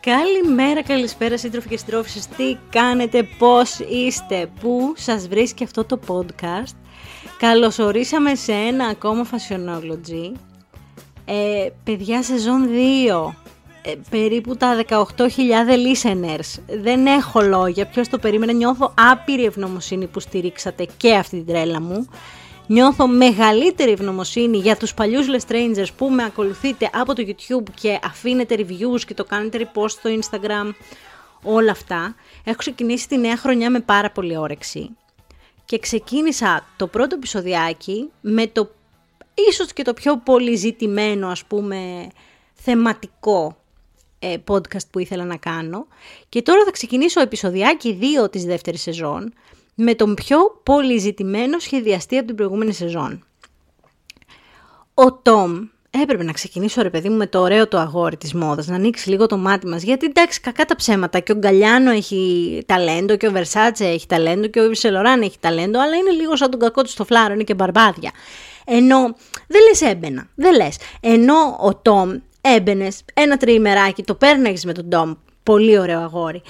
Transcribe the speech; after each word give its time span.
Καλημέρα, 0.00 0.82
καλησπέρα 0.82 1.38
σύντροφοι 1.38 1.68
και 1.68 1.76
συντρόφισσες. 1.76 2.26
Τι 2.26 2.56
κάνετε, 2.70 3.28
πώς 3.38 3.78
είστε, 3.78 4.50
πού 4.60 4.92
σας 4.96 5.28
βρίσκει 5.28 5.64
αυτό 5.64 5.84
το 5.84 5.98
podcast. 6.06 6.76
Καλωσορίσαμε 7.38 8.34
σε 8.34 8.52
ένα 8.52 8.86
ακόμα 8.86 9.26
Fashionology. 9.30 10.32
Ε, 11.24 11.68
παιδιά, 11.84 12.22
σεζόν 12.22 12.68
2. 12.68 13.34
Ε, 13.82 13.94
περίπου 14.10 14.56
τα 14.56 14.84
18.000 14.88 14.96
listeners. 15.26 16.62
Δεν 16.82 17.06
έχω 17.06 17.40
λόγια, 17.40 17.86
ποιος 17.86 18.08
το 18.08 18.18
περίμενε. 18.18 18.52
Νιώθω 18.52 18.94
άπειρη 19.10 19.44
ευγνωμοσύνη 19.44 20.06
που 20.06 20.20
στηρίξατε 20.20 20.86
και 20.96 21.14
αυτή 21.14 21.36
την 21.36 21.46
τρέλα 21.46 21.80
μου. 21.80 22.08
Νιώθω 22.70 23.06
μεγαλύτερη 23.06 23.90
ευγνωμοσύνη 23.90 24.58
για 24.58 24.76
τους 24.76 24.94
παλιούς 24.94 25.26
Les 25.30 25.52
Strangers 25.52 25.86
που 25.96 26.10
με 26.10 26.24
ακολουθείτε 26.24 26.90
από 26.92 27.14
το 27.14 27.24
YouTube 27.26 27.70
και 27.74 27.98
αφήνετε 28.04 28.54
reviews 28.58 29.00
και 29.06 29.14
το 29.14 29.24
κάνετε 29.24 29.58
repost 29.74 29.90
στο 29.90 30.10
Instagram, 30.20 30.70
όλα 31.42 31.70
αυτά. 31.70 32.14
Έχω 32.44 32.56
ξεκινήσει 32.56 33.08
τη 33.08 33.18
νέα 33.18 33.36
χρονιά 33.36 33.70
με 33.70 33.80
πάρα 33.80 34.10
πολύ 34.10 34.36
όρεξη. 34.36 34.90
Και 35.64 35.78
ξεκίνησα 35.78 36.66
το 36.76 36.86
πρώτο 36.86 37.14
επεισοδιάκι 37.14 38.10
με 38.20 38.46
το 38.46 38.70
ίσως 39.48 39.72
και 39.72 39.82
το 39.82 39.94
πιο 39.94 40.18
πολύ 40.18 40.54
ζητημένο 40.56 41.28
ας 41.28 41.44
πούμε 41.44 42.08
θεματικό 42.54 43.56
ε, 44.18 44.36
podcast 44.48 44.90
που 44.90 44.98
ήθελα 44.98 45.24
να 45.24 45.36
κάνω. 45.36 45.86
Και 46.28 46.42
τώρα 46.42 46.64
θα 46.64 46.70
ξεκινήσω 46.70 47.20
επεισοδιάκι 47.20 47.98
2 48.24 48.30
της 48.30 48.44
δεύτερης 48.44 48.82
σεζόν 48.82 49.32
με 49.80 49.94
τον 49.94 50.14
πιο 50.14 50.38
πολυζητημένο 50.62 51.58
σχεδιαστή 51.58 52.16
από 52.16 52.26
την 52.26 52.36
προηγούμενη 52.36 52.72
σεζόν. 52.72 53.24
Ο 54.94 55.12
Τόμ 55.12 55.66
έπρεπε 55.90 56.24
να 56.24 56.32
ξεκινήσω 56.32 56.82
ρε 56.82 56.90
παιδί 56.90 57.08
μου 57.08 57.16
με 57.16 57.26
το 57.26 57.40
ωραίο 57.40 57.68
το 57.68 57.78
αγόρι 57.78 58.16
της 58.16 58.34
μόδας, 58.34 58.66
να 58.66 58.74
ανοίξει 58.74 59.08
λίγο 59.08 59.26
το 59.26 59.36
μάτι 59.36 59.66
μας, 59.66 59.82
γιατί 59.82 60.06
εντάξει 60.06 60.40
κακά 60.40 60.64
τα 60.64 60.76
ψέματα 60.76 61.18
και 61.18 61.32
ο 61.32 61.34
Γκαλιάνο 61.34 61.90
έχει 61.90 62.62
ταλέντο 62.66 63.16
και 63.16 63.26
ο 63.26 63.30
Βερσάτσε 63.30 63.84
έχει 63.84 64.06
ταλέντο 64.06 64.46
και 64.46 64.60
ο 64.60 64.64
Ιβσελοράν 64.64 65.22
έχει 65.22 65.36
ταλέντο, 65.40 65.80
αλλά 65.80 65.96
είναι 65.96 66.10
λίγο 66.10 66.36
σαν 66.36 66.50
τον 66.50 66.60
κακό 66.60 66.82
του 66.82 66.90
στο 66.90 67.04
φλάρο, 67.04 67.34
είναι 67.34 67.44
και 67.44 67.54
μπαρμπάδια. 67.54 68.10
Ενώ 68.64 69.14
δεν 69.46 69.60
λες 69.68 69.80
έμπαινα, 69.80 70.28
δεν 70.34 70.54
λες. 70.54 70.76
Ενώ 71.00 71.56
ο 71.60 71.74
Τόμ 71.76 72.18
έμπαινες 72.40 73.02
ένα 73.14 73.36
τριημεράκι, 73.36 74.02
το 74.02 74.14
πέρναγες 74.14 74.64
με 74.64 74.72
τον 74.72 74.88
Τόμ, 74.88 75.14
πολύ 75.42 75.78
ωραίο 75.78 76.00
αγόρι. 76.00 76.42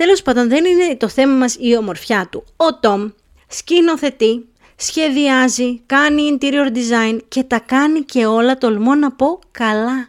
Τέλος 0.00 0.22
πάντων 0.22 0.48
δεν 0.48 0.64
είναι 0.64 0.96
το 0.96 1.08
θέμα 1.08 1.34
μας 1.34 1.56
η 1.60 1.76
ομορφιά 1.76 2.28
του. 2.30 2.44
Ο 2.56 2.78
Τόμ 2.78 3.10
σκηνοθετεί, 3.48 4.48
σχεδιάζει, 4.76 5.80
κάνει 5.86 6.38
interior 6.38 6.76
design 6.76 7.18
και 7.28 7.42
τα 7.42 7.58
κάνει 7.58 8.00
και 8.00 8.26
όλα 8.26 8.58
τολμώ 8.58 8.94
να 8.94 9.12
πω 9.12 9.38
καλά. 9.50 10.08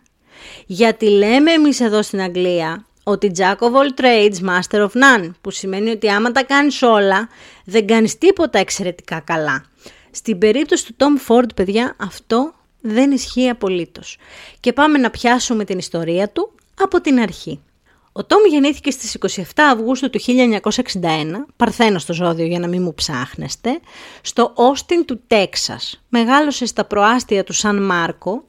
Γιατί 0.65 1.09
λέμε 1.09 1.51
εμείς 1.51 1.79
εδώ 1.79 2.01
στην 2.01 2.21
Αγγλία 2.21 2.85
ότι 3.03 3.31
Jack 3.37 3.55
of 3.55 3.71
all 3.71 4.01
trades, 4.01 4.49
master 4.49 4.79
of 4.79 4.89
none, 4.89 5.31
που 5.41 5.51
σημαίνει 5.51 5.89
ότι 5.89 6.09
άμα 6.09 6.31
τα 6.31 6.43
κάνεις 6.43 6.81
όλα, 6.81 7.29
δεν 7.65 7.87
κάνεις 7.87 8.17
τίποτα 8.17 8.59
εξαιρετικά 8.59 9.19
καλά. 9.19 9.65
Στην 10.11 10.37
περίπτωση 10.37 10.85
του 10.85 10.95
Tom 10.97 11.31
Ford, 11.31 11.55
παιδιά, 11.55 11.95
αυτό 11.99 12.53
δεν 12.81 13.11
ισχύει 13.11 13.49
απολύτως. 13.49 14.17
Και 14.59 14.73
πάμε 14.73 14.97
να 14.97 15.09
πιάσουμε 15.09 15.63
την 15.63 15.77
ιστορία 15.77 16.29
του 16.29 16.55
από 16.81 17.01
την 17.01 17.19
αρχή. 17.19 17.61
Ο 18.13 18.25
Τόμ 18.25 18.39
γεννήθηκε 18.49 18.91
στις 18.91 19.17
27 19.37 19.41
Αυγούστου 19.55 20.09
του 20.09 20.19
1961, 20.21 20.71
παρθένος 21.55 22.01
στο 22.01 22.13
ζώδιο 22.13 22.45
για 22.45 22.59
να 22.59 22.67
μην 22.67 22.81
μου 22.81 22.93
ψάχνεστε, 22.93 23.79
στο 24.21 24.51
Όστιν 24.55 25.05
του 25.05 25.21
Τέξας. 25.27 26.03
Μεγάλωσε 26.09 26.65
στα 26.65 26.85
προάστια 26.85 27.43
του 27.43 27.53
Σαν 27.53 27.83
Μάρκο 27.83 28.43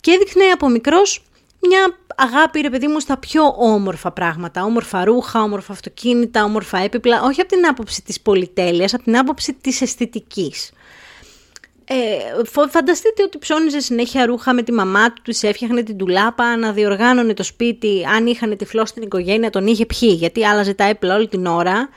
και 0.00 0.10
έδειχνε 0.10 0.44
από 0.44 0.68
μικρός 0.68 1.24
μια 1.60 1.98
αγάπη 2.16 2.60
ρε 2.60 2.70
παιδί 2.70 2.86
μου 2.86 3.00
στα 3.00 3.16
πιο 3.16 3.54
όμορφα 3.58 4.10
πράγματα, 4.12 4.64
όμορφα 4.64 5.04
ρούχα, 5.04 5.42
όμορφα 5.42 5.72
αυτοκίνητα, 5.72 6.44
όμορφα 6.44 6.78
έπιπλα, 6.78 7.22
όχι 7.22 7.40
από 7.40 7.50
την 7.50 7.66
άποψη 7.66 8.02
της 8.02 8.20
πολυτέλειας, 8.20 8.94
από 8.94 9.02
την 9.02 9.18
άποψη 9.18 9.52
της 9.54 9.80
αισθητικής. 9.80 10.70
Ε, 11.92 12.66
φανταστείτε 12.68 13.22
ότι 13.22 13.38
ψώνιζε 13.38 13.80
συνέχεια 13.80 14.26
ρούχα 14.26 14.54
με 14.54 14.62
τη 14.62 14.72
μαμά 14.72 15.12
του, 15.12 15.22
της 15.22 15.42
έφτιαχνε 15.42 15.82
την 15.82 15.96
τουλάπα, 15.96 16.56
να 16.56 16.72
διοργάνωνε 16.72 17.34
το 17.34 17.42
σπίτι. 17.42 18.06
Αν 18.16 18.26
είχαν 18.26 18.56
τυφλό 18.56 18.86
στην 18.86 19.02
οικογένεια, 19.02 19.50
τον 19.50 19.66
είχε 19.66 19.86
πιει, 19.86 20.14
γιατί 20.18 20.46
άλλαζε 20.46 20.74
τα 20.74 20.84
έπλα 20.84 21.14
όλη 21.14 21.28
την 21.28 21.46
ώρα. 21.46 21.88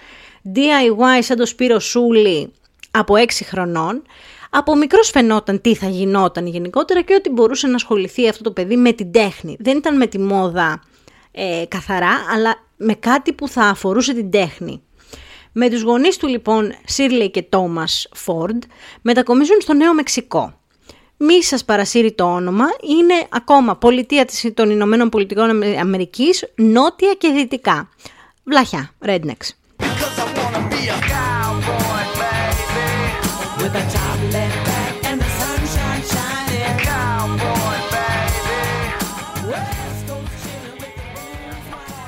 DIY 0.56 1.20
σαν 1.20 1.38
το 1.38 1.46
Σπύρο 1.46 1.80
Σούλη 1.80 2.52
από 2.92 3.14
6 3.18 3.26
χρονών. 3.44 4.02
Από 4.50 4.76
μικρός 4.76 5.10
φαινόταν 5.10 5.62
τι 5.62 5.76
θα 5.76 5.88
γινόταν 5.88 6.48
γενικότερα 6.48 7.02
και 7.02 7.14
ότι 7.14 7.30
μπορούσε 7.30 7.68
να 7.68 7.76
ασχοληθεί 7.76 8.30
αυτό 8.30 8.44
το 8.44 8.52
παιδί 8.52 8.76
με 8.76 8.92
την 8.92 9.12
τέχνη. 9.12 9.58
Δεν 9.60 9.78
ήταν 9.78 9.98
με 9.98 10.08
τη 10.08 10.20
μόδα 10.20 10.82
ε, 11.32 11.64
καθαρά, 11.68 12.26
αλλά 12.34 12.56
με 12.78 12.94
κάτι 12.94 13.34
που 13.34 13.48
θα 13.48 13.62
αφορούσε 13.62 14.14
την 14.14 14.32
τέχνη. 14.32 14.82
Με 15.54 15.70
τους 15.70 15.82
γονείς 15.82 16.18
του 16.18 16.28
λοιπόν, 16.28 16.74
Σίρλεϊ 16.86 17.32
και 17.32 17.42
Τόμας 17.42 18.08
Φόρντ, 18.14 18.64
μετακομίζουν 19.02 19.62
στο 19.62 19.74
Νέο 19.74 19.94
Μεξικό. 19.94 20.54
Μη 21.18 21.44
σας 21.44 21.66
παρασύρει 21.66 22.12
το 22.12 22.24
όνομα, 22.24 22.66
είναι 23.00 23.14
ακόμα 23.30 23.76
πολιτεία 23.76 24.28
των 24.54 24.70
Ηνωμένων 24.70 25.10
Πολιτικών 25.10 25.64
Αμερικής, 25.80 26.54
νότια 26.56 27.14
και 27.14 27.30
δυτικά. 27.30 27.90
Βλαχιά, 28.44 28.92
rednecks. 29.06 29.50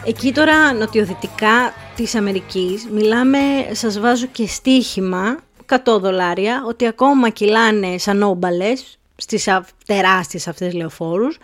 Εκεί 0.07 0.33
τώρα 0.33 0.73
νοτιοδυτικά 0.73 1.73
της 1.95 2.15
Αμερικής 2.15 2.87
μιλάμε, 2.91 3.39
σας 3.71 3.99
βάζω 3.99 4.25
και 4.25 4.47
στοίχημα 4.47 5.39
100 5.69 5.99
δολάρια 5.99 6.63
ότι 6.67 6.87
ακόμα 6.87 7.29
κυλάνε 7.29 7.97
σαν 7.97 8.23
όμπαλες 8.23 8.99
στις 9.15 9.49
τεράστιες 9.85 10.47
αυτές 10.47 10.73
λεωφόρους 10.73 11.37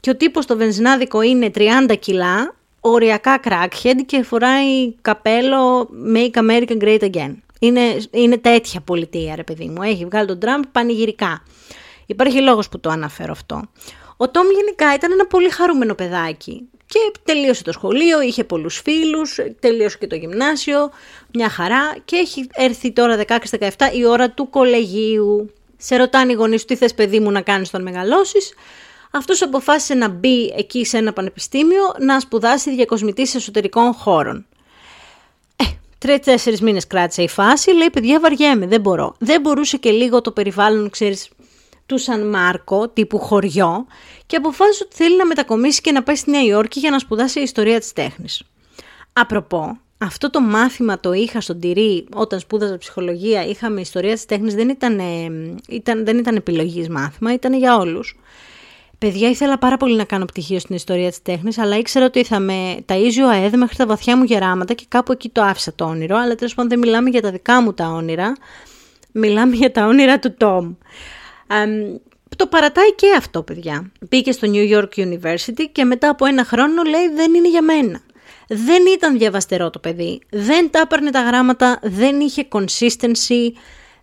και 0.00 0.10
ο 0.10 0.16
τύπος 0.16 0.46
το 0.46 0.56
βενζινάδικο 0.56 1.22
είναι 1.22 1.50
30 1.54 1.94
κιλά, 1.98 2.54
οριακά 2.80 3.40
crackhead 3.44 3.96
και 4.06 4.22
φοράει 4.22 4.92
καπέλο 5.02 5.88
Make 6.14 6.38
America 6.38 6.82
Great 6.82 7.10
Again. 7.10 7.34
Είναι, 7.58 7.96
είναι 8.10 8.38
τέτοια 8.38 8.80
πολιτεία 8.80 9.34
ρε 9.34 9.44
παιδί 9.44 9.68
μου, 9.68 9.82
έχει 9.82 10.04
βγάλει 10.04 10.26
τον 10.26 10.38
Τραμπ 10.38 10.62
πανηγυρικά. 10.72 11.42
Υπάρχει 12.06 12.40
λόγος 12.40 12.68
που 12.68 12.80
το 12.80 12.90
αναφέρω 12.90 13.32
αυτό. 13.32 13.62
Ο 14.16 14.30
Τόμ 14.30 14.46
γενικά 14.50 14.94
ήταν 14.94 15.12
ένα 15.12 15.26
πολύ 15.26 15.50
χαρούμενο 15.50 15.94
παιδάκι. 15.94 16.68
Και 16.86 16.98
τελείωσε 17.24 17.62
το 17.62 17.72
σχολείο, 17.72 18.20
είχε 18.20 18.44
πολλούς 18.44 18.80
φίλους, 18.84 19.38
τελείωσε 19.60 19.98
και 19.98 20.06
το 20.06 20.16
γυμνάσιο, 20.16 20.90
μια 21.32 21.48
χαρά 21.48 21.96
και 22.04 22.16
έχει 22.16 22.46
έρθει 22.52 22.92
τώρα 22.92 23.24
16-17 23.28 23.68
η 23.94 24.04
ώρα 24.04 24.30
του 24.30 24.50
κολεγίου. 24.50 25.52
Σε 25.76 25.96
ρωτάνε 25.96 26.32
οι 26.32 26.34
γονείς 26.34 26.60
του 26.60 26.66
τι 26.66 26.76
θες 26.76 26.94
παιδί 26.94 27.20
μου 27.20 27.30
να 27.30 27.40
κάνεις 27.40 27.68
όταν 27.68 27.82
μεγαλώσεις; 27.82 28.54
Αυτός 29.16 29.42
αποφάσισε 29.42 29.94
να 29.94 30.08
μπει 30.08 30.54
εκεί 30.56 30.84
σε 30.84 30.96
ένα 30.96 31.12
πανεπιστήμιο 31.12 31.94
να 31.98 32.20
σπουδάσει 32.20 32.74
διακοσμητής 32.74 33.34
εσωτερικών 33.34 33.92
χώρων. 33.92 34.46
Ε, 35.56 35.64
τρει-τέσσερι 35.98 36.56
μήνες 36.60 36.86
κράτησε 36.86 37.22
η 37.22 37.28
φάση. 37.28 37.70
Λέει: 37.70 37.90
Παιδιά, 37.90 38.20
βαριέμαι, 38.20 38.66
δεν 38.66 38.80
μπορώ. 38.80 39.14
Δεν 39.18 39.40
μπορούσε 39.40 39.76
και 39.76 39.90
λίγο 39.90 40.20
το 40.20 40.30
περιβάλλον, 40.30 40.90
ξέρεις, 40.90 41.28
του 41.86 41.98
Σαν 41.98 42.28
Μάρκο, 42.28 42.88
τύπου 42.88 43.18
χωριό, 43.18 43.86
και 44.26 44.36
αποφάσισε 44.36 44.84
ότι 44.86 44.96
θέλει 44.96 45.16
να 45.16 45.26
μετακομίσει 45.26 45.80
και 45.80 45.92
να 45.92 46.02
πάει 46.02 46.16
στη 46.16 46.30
Νέα 46.30 46.44
Υόρκη 46.44 46.78
για 46.78 46.90
να 46.90 46.98
σπουδάσει 46.98 47.38
η 47.38 47.42
ιστορία 47.42 47.78
της 47.78 47.92
τέχνης. 47.92 48.42
Απροπό, 49.12 49.78
αυτό 49.98 50.30
το 50.30 50.40
μάθημα 50.40 51.00
το 51.00 51.12
είχα 51.12 51.40
στον 51.40 51.60
Τυρί 51.60 52.06
όταν 52.14 52.40
σπούδαζα 52.40 52.78
ψυχολογία, 52.78 53.44
είχαμε 53.46 53.80
ιστορία 53.80 54.12
της 54.12 54.24
τέχνης, 54.24 54.54
δεν 54.54 54.68
ήταν, 54.68 55.00
ήταν, 55.68 56.04
δεν 56.04 56.18
ήταν 56.18 56.36
επιλογής 56.36 56.88
μάθημα, 56.88 57.32
ήταν 57.32 57.54
για 57.54 57.76
όλους. 57.76 58.18
Παιδιά, 58.98 59.28
ήθελα 59.28 59.58
πάρα 59.58 59.76
πολύ 59.76 59.96
να 59.96 60.04
κάνω 60.04 60.24
πτυχίο 60.24 60.58
στην 60.58 60.74
ιστορία 60.74 61.08
της 61.08 61.22
τέχνης, 61.22 61.58
αλλά 61.58 61.76
ήξερα 61.76 62.04
ότι 62.04 62.24
θα 62.24 62.38
με 62.38 62.76
ταΐζει 62.86 63.22
ο 63.24 63.28
ΑΕΔ 63.28 63.54
μέχρι 63.54 63.76
τα 63.76 63.86
βαθιά 63.86 64.16
μου 64.16 64.24
γεράματα 64.24 64.74
και 64.74 64.84
κάπου 64.88 65.12
εκεί 65.12 65.28
το 65.28 65.42
άφησα 65.42 65.72
το 65.74 65.84
όνειρο, 65.84 66.16
αλλά 66.16 66.34
τέλος 66.34 66.54
πάντων 66.54 66.70
δεν 66.70 66.78
μιλάμε 66.78 67.10
για 67.10 67.22
τα 67.22 67.30
δικά 67.30 67.62
μου 67.62 67.74
τα 67.74 67.86
όνειρα, 67.86 68.36
μιλάμε 69.12 69.56
για 69.56 69.72
τα 69.72 69.86
όνειρα 69.86 70.18
του 70.18 70.34
Τόμ 70.34 70.74
το 72.36 72.46
παρατάει 72.46 72.94
και 72.94 73.06
αυτό, 73.16 73.42
παιδιά. 73.42 73.92
Μπήκε 74.08 74.32
στο 74.32 74.48
New 74.52 74.78
York 74.78 74.88
University 74.96 75.64
και 75.72 75.84
μετά 75.84 76.08
από 76.08 76.26
ένα 76.26 76.44
χρόνο 76.44 76.82
λέει 76.82 77.08
δεν 77.14 77.34
είναι 77.34 77.48
για 77.48 77.62
μένα. 77.62 78.00
Δεν 78.48 78.82
ήταν 78.94 79.18
διαβαστερό 79.18 79.70
το 79.70 79.78
παιδί, 79.78 80.20
δεν 80.30 80.70
τα 80.70 80.78
έπαιρνε 80.78 81.10
τα 81.10 81.20
γράμματα, 81.20 81.78
δεν 81.82 82.20
είχε 82.20 82.48
consistency, 82.52 83.52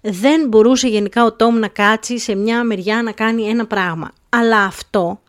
δεν 0.01 0.47
μπορούσε 0.47 0.87
γενικά 0.87 1.25
ο 1.25 1.33
Τόμ 1.33 1.59
να 1.59 1.67
κάτσει 1.67 2.19
σε 2.19 2.35
μια 2.35 2.63
μεριά 2.63 3.01
να 3.03 3.11
κάνει 3.11 3.49
ένα 3.49 3.65
πράγμα. 3.65 4.11
Αλλά 4.29 4.63
αυτό 4.63 5.21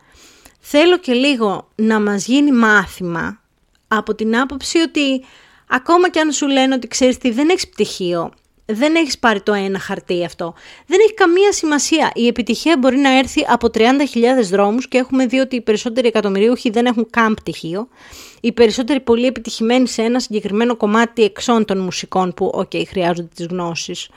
θέλω 0.61 0.99
και 0.99 1.13
λίγο 1.13 1.69
να 1.75 2.01
μας 2.01 2.27
γίνει 2.27 2.53
μάθημα 2.53 3.41
από 3.89 4.15
την 4.15 4.37
άποψη 4.37 4.79
ότι 4.79 5.25
ακόμα 5.69 6.11
και 6.11 6.21
αν 6.21 6.33
σου 6.33 6.49
λένε 6.49 6.75
ότι 6.75 6.89
ξέρεις 6.89 7.19
τι 7.19 7.31
δεν 7.31 7.49
έχεις 7.49 7.69
πτυχίο, 7.69 8.33
Δεν 8.67 8.95
έχεις 8.95 9.19
πάρει 9.19 9.41
το 9.41 9.53
ένα 9.53 9.79
χαρτί 9.79 10.25
αυτό. 10.25 10.55
Δεν 10.87 11.01
έχει 11.01 11.15
καμία 11.15 11.53
σημασία. 11.53 12.11
Η 12.15 12.27
επιτυχία 12.27 12.77
μπορεί 12.79 12.97
να 12.97 13.19
έρθει 13.19 13.45
από 13.49 13.69
30.000 13.75 13.85
δρόμους 14.51 14.89
και 14.89 14.99
έχουμε 14.99 15.27
δει 15.27 15.39
ότι 15.39 15.57
οι 15.57 15.61
περισσότεροι 15.61 16.07
εκατομμυρίουχοι 16.07 16.71
δεν 16.71 16.87
έχουν 16.87 17.07
καν 17.11 17.35
πτυχίο. 17.35 17.89
Οι 18.41 18.53
περισσότεροι 18.53 19.01
πολύ 19.01 19.27
επιτυχημένοι 19.27 19.89
σε 19.89 20.03
ένα 20.03 20.21
συγκεκριμένο 20.21 20.77
κομμάτι 20.77 21.23
εξών 21.23 21.65
των 21.65 21.79
μουσικών 21.79 22.35
που, 22.35 22.51
οκ, 22.55 22.71
χρειάζονται 22.89 23.29
τις 23.35 23.47
γνώσεις, 23.47 24.09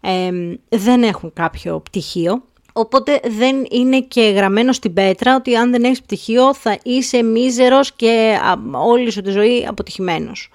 ε, 0.00 0.30
δεν 0.68 1.02
έχουν 1.02 1.32
κάποιο 1.32 1.80
πτυχίο. 1.80 2.42
Οπότε 2.72 3.20
δεν 3.24 3.66
είναι 3.70 4.00
και 4.00 4.20
γραμμένο 4.20 4.72
στην 4.72 4.92
πέτρα 4.94 5.36
ότι 5.36 5.56
αν 5.56 5.70
δεν 5.70 5.84
έχεις 5.84 6.02
πτυχίο 6.02 6.54
θα 6.54 6.78
είσαι 6.82 7.22
μίζερος 7.22 7.92
και 7.92 8.38
όλη 8.72 9.10
σου 9.10 9.22
τη 9.22 9.30
ζωή 9.30 9.66
αποτυχημένος. 9.68 10.50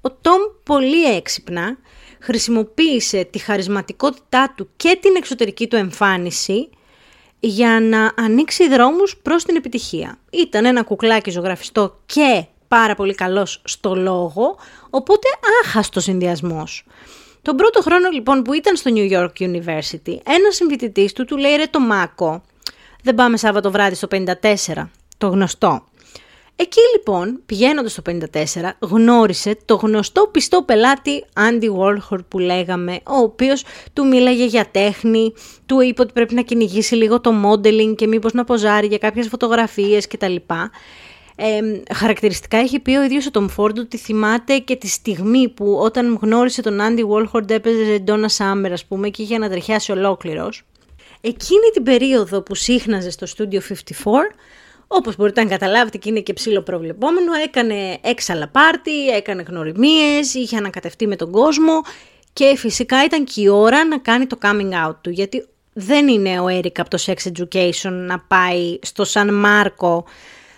Ο 0.00 0.10
Τόμ 0.10 0.40
πολύ 0.62 1.04
έξυπνα 1.16 1.78
χρησιμοποίησε 2.28 3.24
τη 3.24 3.38
χαρισματικότητά 3.38 4.52
του 4.56 4.68
και 4.76 4.98
την 5.02 5.16
εξωτερική 5.16 5.66
του 5.66 5.76
εμφάνιση 5.76 6.68
για 7.40 7.80
να 7.80 8.12
ανοίξει 8.16 8.68
δρόμους 8.68 9.16
προς 9.16 9.44
την 9.44 9.56
επιτυχία. 9.56 10.18
Ήταν 10.30 10.64
ένα 10.64 10.82
κουκλάκι 10.82 11.30
ζωγραφιστό 11.30 11.98
και 12.06 12.44
πάρα 12.68 12.94
πολύ 12.94 13.14
καλός 13.14 13.62
στο 13.64 13.94
λόγο, 13.94 14.58
οπότε 14.90 15.28
άχαστος 15.62 16.02
συνδυασμός. 16.02 16.84
Τον 17.42 17.56
πρώτο 17.56 17.82
χρόνο 17.82 18.08
λοιπόν 18.10 18.42
που 18.42 18.52
ήταν 18.52 18.76
στο 18.76 18.90
New 18.94 19.10
York 19.10 19.32
University, 19.38 20.16
ένας 20.24 20.54
συμφοιτητής 20.54 21.12
του 21.12 21.24
του 21.24 21.36
λέει 21.36 21.56
ρε 21.56 21.66
το 21.70 21.80
Μάκο, 21.80 22.42
δεν 23.02 23.14
πάμε 23.14 23.36
Σάββατο 23.36 23.70
βράδυ 23.70 23.94
στο 23.94 24.08
54, 24.10 24.88
το 25.18 25.28
γνωστό. 25.28 25.84
Εκεί 26.60 26.80
λοιπόν, 26.96 27.40
πηγαίνοντας 27.46 27.92
στο 27.92 28.02
54, 28.06 28.16
γνώρισε 28.78 29.56
το 29.64 29.74
γνωστό 29.74 30.28
πιστό 30.32 30.62
πελάτη 30.62 31.24
Andy 31.34 31.68
Warhol 31.78 32.18
που 32.28 32.38
λέγαμε, 32.38 32.92
ο 32.92 33.16
οποίος 33.16 33.64
του 33.92 34.06
μίλαγε 34.06 34.44
για 34.44 34.68
τέχνη, 34.70 35.32
του 35.66 35.80
είπε 35.80 36.02
ότι 36.02 36.12
πρέπει 36.12 36.34
να 36.34 36.42
κυνηγήσει 36.42 36.94
λίγο 36.94 37.20
το 37.20 37.32
modeling 37.44 37.94
και 37.96 38.06
μήπως 38.06 38.32
να 38.32 38.44
ποζάρει 38.44 38.86
για 38.86 38.98
κάποιες 38.98 39.28
φωτογραφίες 39.28 40.06
κτλ. 40.06 40.34
Ε, 41.36 41.60
χαρακτηριστικά 41.94 42.56
έχει 42.56 42.80
πει 42.80 42.96
ο 42.96 43.02
ίδιος 43.02 43.26
ο 43.26 43.30
Tom 43.32 43.46
Ford 43.56 43.76
ότι 43.78 43.96
θυμάται 43.96 44.58
και 44.58 44.76
τη 44.76 44.88
στιγμή 44.88 45.48
που 45.48 45.78
όταν 45.82 46.18
γνώρισε 46.22 46.62
τον 46.62 46.78
Andy 46.80 47.02
Warhol 47.08 47.50
έπαιζε 47.50 48.04
Donna 48.06 48.28
Summer 48.36 48.70
ας 48.72 48.84
πούμε 48.84 49.08
και 49.08 49.22
είχε 49.22 49.34
ανατριχιάσει 49.34 49.92
ολόκληρος. 49.92 50.62
Εκείνη 51.20 51.70
την 51.72 51.82
περίοδο 51.82 52.42
που 52.42 52.54
σύχναζε 52.54 53.10
στο 53.10 53.26
Studio 53.36 53.58
54 53.58 53.60
όπως 54.88 55.16
μπορείτε 55.16 55.42
να 55.42 55.48
καταλάβετε 55.48 55.98
και 55.98 56.08
είναι 56.08 56.20
και 56.20 56.32
ψήλο 56.32 56.62
προβλεπόμενο, 56.62 57.32
έκανε 57.44 57.98
έξαλα 58.00 58.48
πάρτι, 58.48 59.08
έκανε 59.08 59.42
γνωριμίες, 59.48 60.34
είχε 60.34 60.56
ανακατευτεί 60.56 61.06
με 61.06 61.16
τον 61.16 61.30
κόσμο 61.30 61.82
και 62.32 62.54
φυσικά 62.56 63.04
ήταν 63.04 63.24
και 63.24 63.40
η 63.40 63.48
ώρα 63.48 63.84
να 63.84 63.98
κάνει 63.98 64.26
το 64.26 64.38
coming 64.42 64.86
out 64.86 64.94
του, 65.00 65.10
γιατί 65.10 65.48
δεν 65.72 66.08
είναι 66.08 66.40
ο 66.40 66.46
Eric 66.48 66.78
από 66.78 66.90
το 66.90 66.98
Sex 67.06 67.14
Education 67.32 67.90
να 67.90 68.18
πάει 68.18 68.78
στο 68.82 69.04
Σαν 69.04 69.34
Μάρκο, 69.34 70.04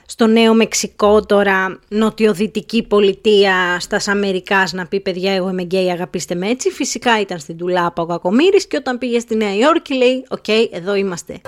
στο 0.06 0.26
Νέο 0.26 0.54
Μεξικό 0.54 1.26
τώρα, 1.26 1.78
νοτιοδυτική 1.88 2.82
πολιτεία, 2.82 3.76
στα 3.80 4.00
Αμερικάς 4.06 4.72
να 4.72 4.86
πει 4.86 5.00
παιδιά 5.00 5.32
εγώ 5.32 5.48
είμαι 5.50 5.62
γκέι 5.62 5.90
αγαπήστε 5.90 6.34
με 6.34 6.48
έτσι. 6.48 6.70
Φυσικά 6.70 7.20
ήταν 7.20 7.38
στην 7.38 7.56
ντουλάπα 7.56 8.02
ο 8.02 8.06
Κακομύρης 8.06 8.66
και 8.66 8.76
όταν 8.76 8.98
πήγε 8.98 9.18
στη 9.18 9.36
Νέα 9.36 9.54
Υόρκη 9.54 9.94
λέει 9.94 10.24
οκ 10.28 10.48
εδώ 10.70 10.94
είμαστε. 10.94 11.40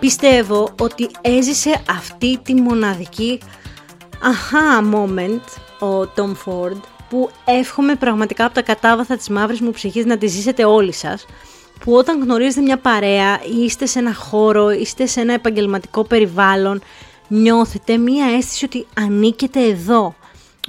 Πιστεύω 0.00 0.74
ότι 0.80 1.10
έζησε 1.20 1.82
αυτή 1.88 2.38
τη 2.38 2.54
μοναδική 2.54 3.40
αχά 4.22 4.90
moment 4.92 5.40
ο 5.88 6.12
Tom 6.16 6.32
Ford 6.44 6.80
που 7.08 7.30
εύχομαι 7.44 7.94
πραγματικά 7.94 8.44
από 8.44 8.54
τα 8.54 8.62
κατάβαθα 8.62 9.16
της 9.16 9.28
μαύρης 9.28 9.60
μου 9.60 9.70
ψυχής 9.70 10.04
να 10.04 10.18
τη 10.18 10.26
ζήσετε 10.26 10.64
όλοι 10.64 10.92
σας 10.92 11.26
που 11.84 11.92
όταν 11.94 12.22
γνωρίζετε 12.22 12.60
μια 12.60 12.78
παρέα 12.78 13.40
ή 13.58 13.64
είστε 13.64 13.86
σε 13.86 13.98
ένα 13.98 14.14
χώρο, 14.14 14.70
είστε 14.70 15.06
σε 15.06 15.20
ένα 15.20 15.32
επαγγελματικό 15.32 16.04
περιβάλλον 16.04 16.82
νιώθετε 17.28 17.96
μια 17.96 18.26
αίσθηση 18.26 18.64
ότι 18.64 18.86
ανήκετε 18.96 19.60
εδώ. 19.60 20.14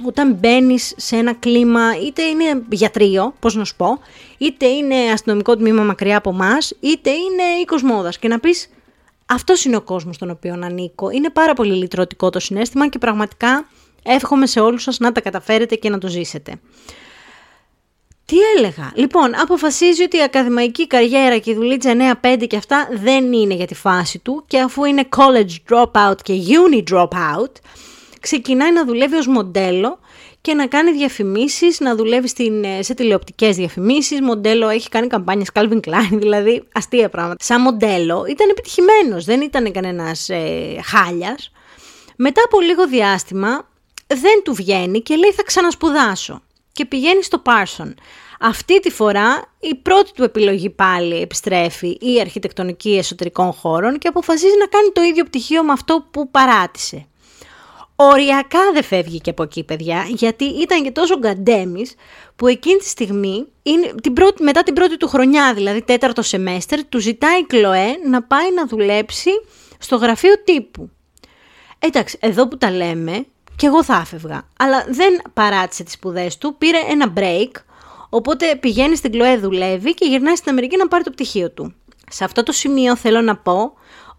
Όταν 0.06 0.34
μπαίνεις 0.34 0.94
σε 0.96 1.16
ένα 1.16 1.32
κλίμα, 1.32 1.80
είτε 2.06 2.22
είναι 2.22 2.62
γιατρείο, 2.70 3.34
πώς 3.40 3.54
να 3.54 3.64
σου 3.64 3.76
πω, 3.76 3.98
είτε 4.38 4.66
είναι 4.66 4.94
αστυνομικό 5.12 5.56
τμήμα 5.56 5.82
μακριά 5.82 6.16
από 6.16 6.30
εμά, 6.30 6.58
είτε 6.80 7.10
είναι 7.10 7.42
οίκος 7.60 7.82
μόδας. 7.82 8.18
Και 8.18 8.28
να 8.28 8.38
πεις, 8.38 8.68
αυτός 9.32 9.64
είναι 9.64 9.76
ο 9.76 9.82
κόσμος 9.82 10.14
στον 10.14 10.30
οποίο 10.30 10.58
ανήκω. 10.62 11.10
Είναι 11.10 11.30
πάρα 11.30 11.52
πολύ 11.52 11.74
λυτρωτικό 11.74 12.30
το 12.30 12.40
συνέστημα 12.40 12.88
και 12.88 12.98
πραγματικά 12.98 13.68
εύχομαι 14.02 14.46
σε 14.46 14.60
όλους 14.60 14.82
σας 14.82 14.98
να 14.98 15.12
τα 15.12 15.20
καταφέρετε 15.20 15.74
και 15.74 15.90
να 15.90 15.98
το 15.98 16.08
ζήσετε. 16.08 16.60
Τι 18.24 18.36
έλεγα; 18.56 18.92
Λοιπόν, 18.94 19.40
αποφασίζει 19.40 20.02
ότι 20.02 20.16
η 20.16 20.22
ακαδημαϊκή 20.22 20.86
καριέρα 20.86 21.38
και 21.38 21.50
η 21.50 21.54
δουλίτσα 21.54 22.18
9-5 22.22 22.46
και 22.46 22.56
αυτά 22.56 22.88
δεν 22.92 23.32
είναι 23.32 23.54
για 23.54 23.66
τη 23.66 23.74
φάση 23.74 24.18
του 24.18 24.44
και 24.46 24.60
αφού 24.60 24.84
είναι 24.84 25.08
college 25.16 25.72
dropout 25.72 26.16
και 26.22 26.34
uni 26.34 26.82
dropout, 26.92 27.52
ξεκινάει 28.20 28.72
να 28.72 28.84
δουλεύει 28.84 29.16
ως 29.16 29.26
μοντέλο 29.26 29.98
και 30.42 30.54
να 30.54 30.66
κάνει 30.66 30.92
διαφημίσεις, 30.92 31.80
να 31.80 31.94
δουλεύει 31.94 32.28
στην, 32.28 32.64
ε, 32.64 32.82
σε 32.82 32.94
τηλεοπτικές 32.94 33.56
διαφημίσεις, 33.56 34.20
μοντέλο 34.20 34.68
έχει 34.68 34.88
κάνει 34.88 35.06
καμπάνιες 35.06 35.48
Calvin 35.54 35.80
Klein, 35.80 36.18
δηλαδή 36.22 36.62
αστεία 36.72 37.08
πράγματα. 37.08 37.44
Σαν 37.44 37.60
μοντέλο 37.60 38.24
ήταν 38.28 38.48
επιτυχημένος, 38.50 39.24
δεν 39.24 39.40
ήταν 39.40 39.72
κανένας 39.72 40.28
ε, 40.28 40.80
χάλιας. 40.84 41.52
Μετά 42.16 42.42
από 42.44 42.60
λίγο 42.60 42.86
διάστημα 42.88 43.68
δεν 44.06 44.42
του 44.44 44.54
βγαίνει 44.54 45.00
και 45.00 45.16
λέει 45.16 45.32
θα 45.32 45.42
ξανασπουδάσω 45.42 46.42
και 46.72 46.84
πηγαίνει 46.84 47.22
στο 47.22 47.38
Πάρσον. 47.38 47.94
Αυτή 48.40 48.80
τη 48.80 48.90
φορά 48.90 49.44
η 49.60 49.74
πρώτη 49.74 50.12
του 50.12 50.22
επιλογή 50.22 50.70
πάλι 50.70 51.20
επιστρέφει 51.20 51.96
η 52.00 52.20
αρχιτεκτονική 52.20 52.96
εσωτερικών 52.96 53.52
χώρων 53.52 53.98
και 53.98 54.08
αποφασίζει 54.08 54.56
να 54.58 54.66
κάνει 54.66 54.90
το 54.92 55.02
ίδιο 55.02 55.24
πτυχίο 55.24 55.64
με 55.64 55.72
αυτό 55.72 56.06
που 56.10 56.30
παράτησε. 56.30 57.06
Οριακά 58.10 58.72
δεν 58.72 58.82
φεύγει 58.82 59.20
και 59.20 59.30
από 59.30 59.42
εκεί, 59.42 59.64
παιδιά, 59.64 60.06
γιατί 60.08 60.44
ήταν 60.44 60.82
και 60.82 60.90
τόσο 60.90 61.18
γκαντέμις 61.18 61.94
που 62.36 62.46
εκείνη 62.46 62.76
τη 62.76 62.88
στιγμή, 62.88 63.46
είναι, 63.62 63.94
την 64.02 64.12
πρώτη, 64.12 64.42
μετά 64.42 64.62
την 64.62 64.74
πρώτη 64.74 64.96
του 64.96 65.08
χρονιά, 65.08 65.54
δηλαδή 65.54 65.82
τέταρτο 65.82 66.22
σεμέστερ, 66.22 66.84
του 66.84 66.98
ζητάει 66.98 67.40
η 67.40 67.44
Κλοέ 67.44 67.86
να 68.08 68.22
πάει 68.22 68.54
να 68.54 68.66
δουλέψει 68.66 69.30
στο 69.78 69.96
γραφείο 69.96 70.42
τύπου. 70.44 70.90
Εντάξει, 71.78 72.18
εδώ 72.20 72.48
που 72.48 72.58
τα 72.58 72.70
λέμε, 72.70 73.26
και 73.56 73.66
εγώ 73.66 73.84
θα 73.84 73.94
άφευγα. 73.94 74.48
Αλλά 74.58 74.84
δεν 74.88 75.22
παράτησε 75.32 75.82
τις 75.82 75.92
σπουδές 75.92 76.38
του, 76.38 76.54
πήρε 76.58 76.78
ένα 76.90 77.12
break, 77.16 77.50
οπότε 78.08 78.56
πηγαίνει 78.56 78.96
στην 78.96 79.12
Κλοέ, 79.12 79.36
δουλεύει 79.36 79.94
και 79.94 80.06
γυρνάει 80.06 80.36
στην 80.36 80.50
Αμερική 80.50 80.76
να 80.76 80.88
πάρει 80.88 81.04
το 81.04 81.10
πτυχίο 81.10 81.50
του. 81.50 81.74
Σε 82.10 82.24
αυτό 82.24 82.42
το 82.42 82.52
σημείο 82.52 82.96
θέλω 82.96 83.20
να 83.20 83.36
πω 83.36 83.72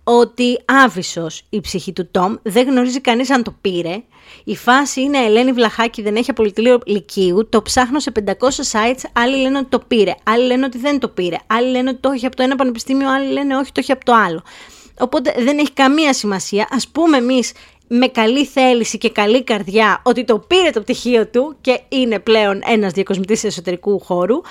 ότι 0.03 0.59
άβυσος 0.65 1.43
η 1.49 1.61
ψυχή 1.61 1.93
του 1.93 2.07
Τόμ, 2.11 2.35
δεν 2.41 2.67
γνωρίζει 2.67 3.01
κανείς 3.01 3.29
αν 3.29 3.43
το 3.43 3.55
πήρε. 3.61 4.03
Η 4.43 4.55
φάση 4.55 5.01
είναι 5.01 5.17
Ελένη 5.17 5.51
Βλαχάκη, 5.51 6.01
δεν 6.01 6.15
έχει 6.15 6.29
απολυτήριο 6.29 6.79
λυκείου, 6.85 7.49
το 7.49 7.61
ψάχνω 7.61 7.99
σε 7.99 8.11
500 8.25 8.31
sites, 8.31 9.09
άλλοι 9.13 9.37
λένε 9.37 9.57
ότι 9.57 9.67
το 9.69 9.79
πήρε, 9.79 10.15
άλλοι 10.23 10.45
λένε 10.45 10.65
ότι 10.65 10.77
δεν 10.77 10.99
το 10.99 11.07
πήρε, 11.07 11.37
άλλοι 11.47 11.69
λένε 11.69 11.89
ότι 11.89 11.99
το 11.99 12.09
έχει 12.09 12.25
από 12.25 12.35
το 12.35 12.43
ένα 12.43 12.55
πανεπιστήμιο, 12.55 13.09
άλλοι 13.09 13.31
λένε 13.31 13.57
όχι 13.57 13.71
το 13.71 13.79
έχει 13.79 13.91
από 13.91 14.05
το 14.05 14.13
άλλο. 14.13 14.43
Οπότε 14.99 15.33
δεν 15.37 15.57
έχει 15.57 15.71
καμία 15.71 16.13
σημασία. 16.13 16.67
Ας 16.71 16.87
πούμε 16.87 17.17
εμείς 17.17 17.51
με 17.87 18.07
καλή 18.07 18.45
θέληση 18.45 18.97
και 18.97 19.09
καλή 19.09 19.43
καρδιά 19.43 20.01
ότι 20.03 20.23
το 20.23 20.39
πήρε 20.39 20.69
το 20.69 20.81
πτυχίο 20.81 21.27
του 21.27 21.55
και 21.61 21.81
είναι 21.89 22.19
πλέον 22.19 22.61
ένας 22.65 22.91
διακοσμητής 22.91 23.43
εσωτερικού 23.43 23.99
χώρου, 23.99 24.41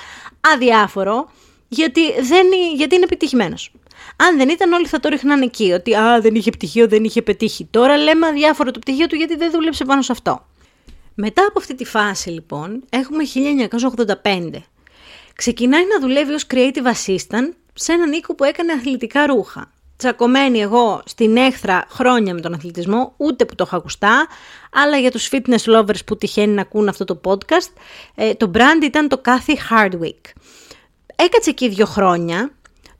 αδιάφορο, 0.54 1.30
γιατί, 1.68 2.00
δεν, 2.22 2.46
γιατί 2.76 2.94
είναι 2.94 3.04
επιτυχημένος. 3.04 3.70
Αν 4.16 4.36
δεν 4.36 4.48
ήταν, 4.48 4.72
όλοι 4.72 4.86
θα 4.86 5.00
το 5.00 5.08
ρίχναν 5.08 5.42
εκεί. 5.42 5.72
Ότι 5.72 5.94
α, 5.94 6.20
δεν 6.20 6.34
είχε 6.34 6.50
πτυχίο, 6.50 6.88
δεν 6.88 7.04
είχε 7.04 7.22
πετύχει. 7.22 7.68
Τώρα 7.70 7.96
λέμε 7.96 8.26
αδιάφορο 8.26 8.70
το 8.70 8.78
πτυχίο 8.78 9.06
του 9.06 9.16
γιατί 9.16 9.36
δεν 9.36 9.50
δούλεψε 9.50 9.84
πάνω 9.84 10.02
σε 10.02 10.12
αυτό. 10.12 10.46
Μετά 11.14 11.46
από 11.48 11.58
αυτή 11.58 11.74
τη 11.74 11.84
φάση, 11.84 12.30
λοιπόν, 12.30 12.84
έχουμε 12.90 13.22
1985. 14.22 14.62
Ξεκινάει 15.34 15.86
να 15.86 16.00
δουλεύει 16.00 16.32
ως 16.32 16.46
creative 16.54 16.86
assistant 16.86 17.52
σε 17.74 17.92
έναν 17.92 18.12
οίκο 18.12 18.34
που 18.34 18.44
έκανε 18.44 18.72
αθλητικά 18.72 19.26
ρούχα 19.26 19.72
τσακωμένη 20.02 20.60
εγώ 20.60 21.02
στην 21.04 21.36
έχθρα 21.36 21.84
χρόνια 21.88 22.34
με 22.34 22.40
τον 22.40 22.54
αθλητισμό, 22.54 23.14
ούτε 23.16 23.44
που 23.44 23.54
το 23.54 23.64
έχω 23.66 23.76
ακουστά, 23.76 24.26
αλλά 24.72 24.96
για 24.96 25.10
τους 25.10 25.30
fitness 25.32 25.76
lovers 25.76 26.04
που 26.06 26.16
τυχαίνει 26.16 26.52
να 26.52 26.60
ακούν 26.60 26.88
αυτό 26.88 27.04
το 27.04 27.20
podcast, 27.24 27.72
ε, 28.14 28.34
το 28.34 28.50
brand 28.54 28.82
ήταν 28.82 29.08
το 29.08 29.20
Cathy 29.24 29.54
Hardwick. 29.70 30.20
Έκατσε 31.16 31.50
εκεί 31.50 31.68
δύο 31.68 31.86
χρόνια, 31.86 32.50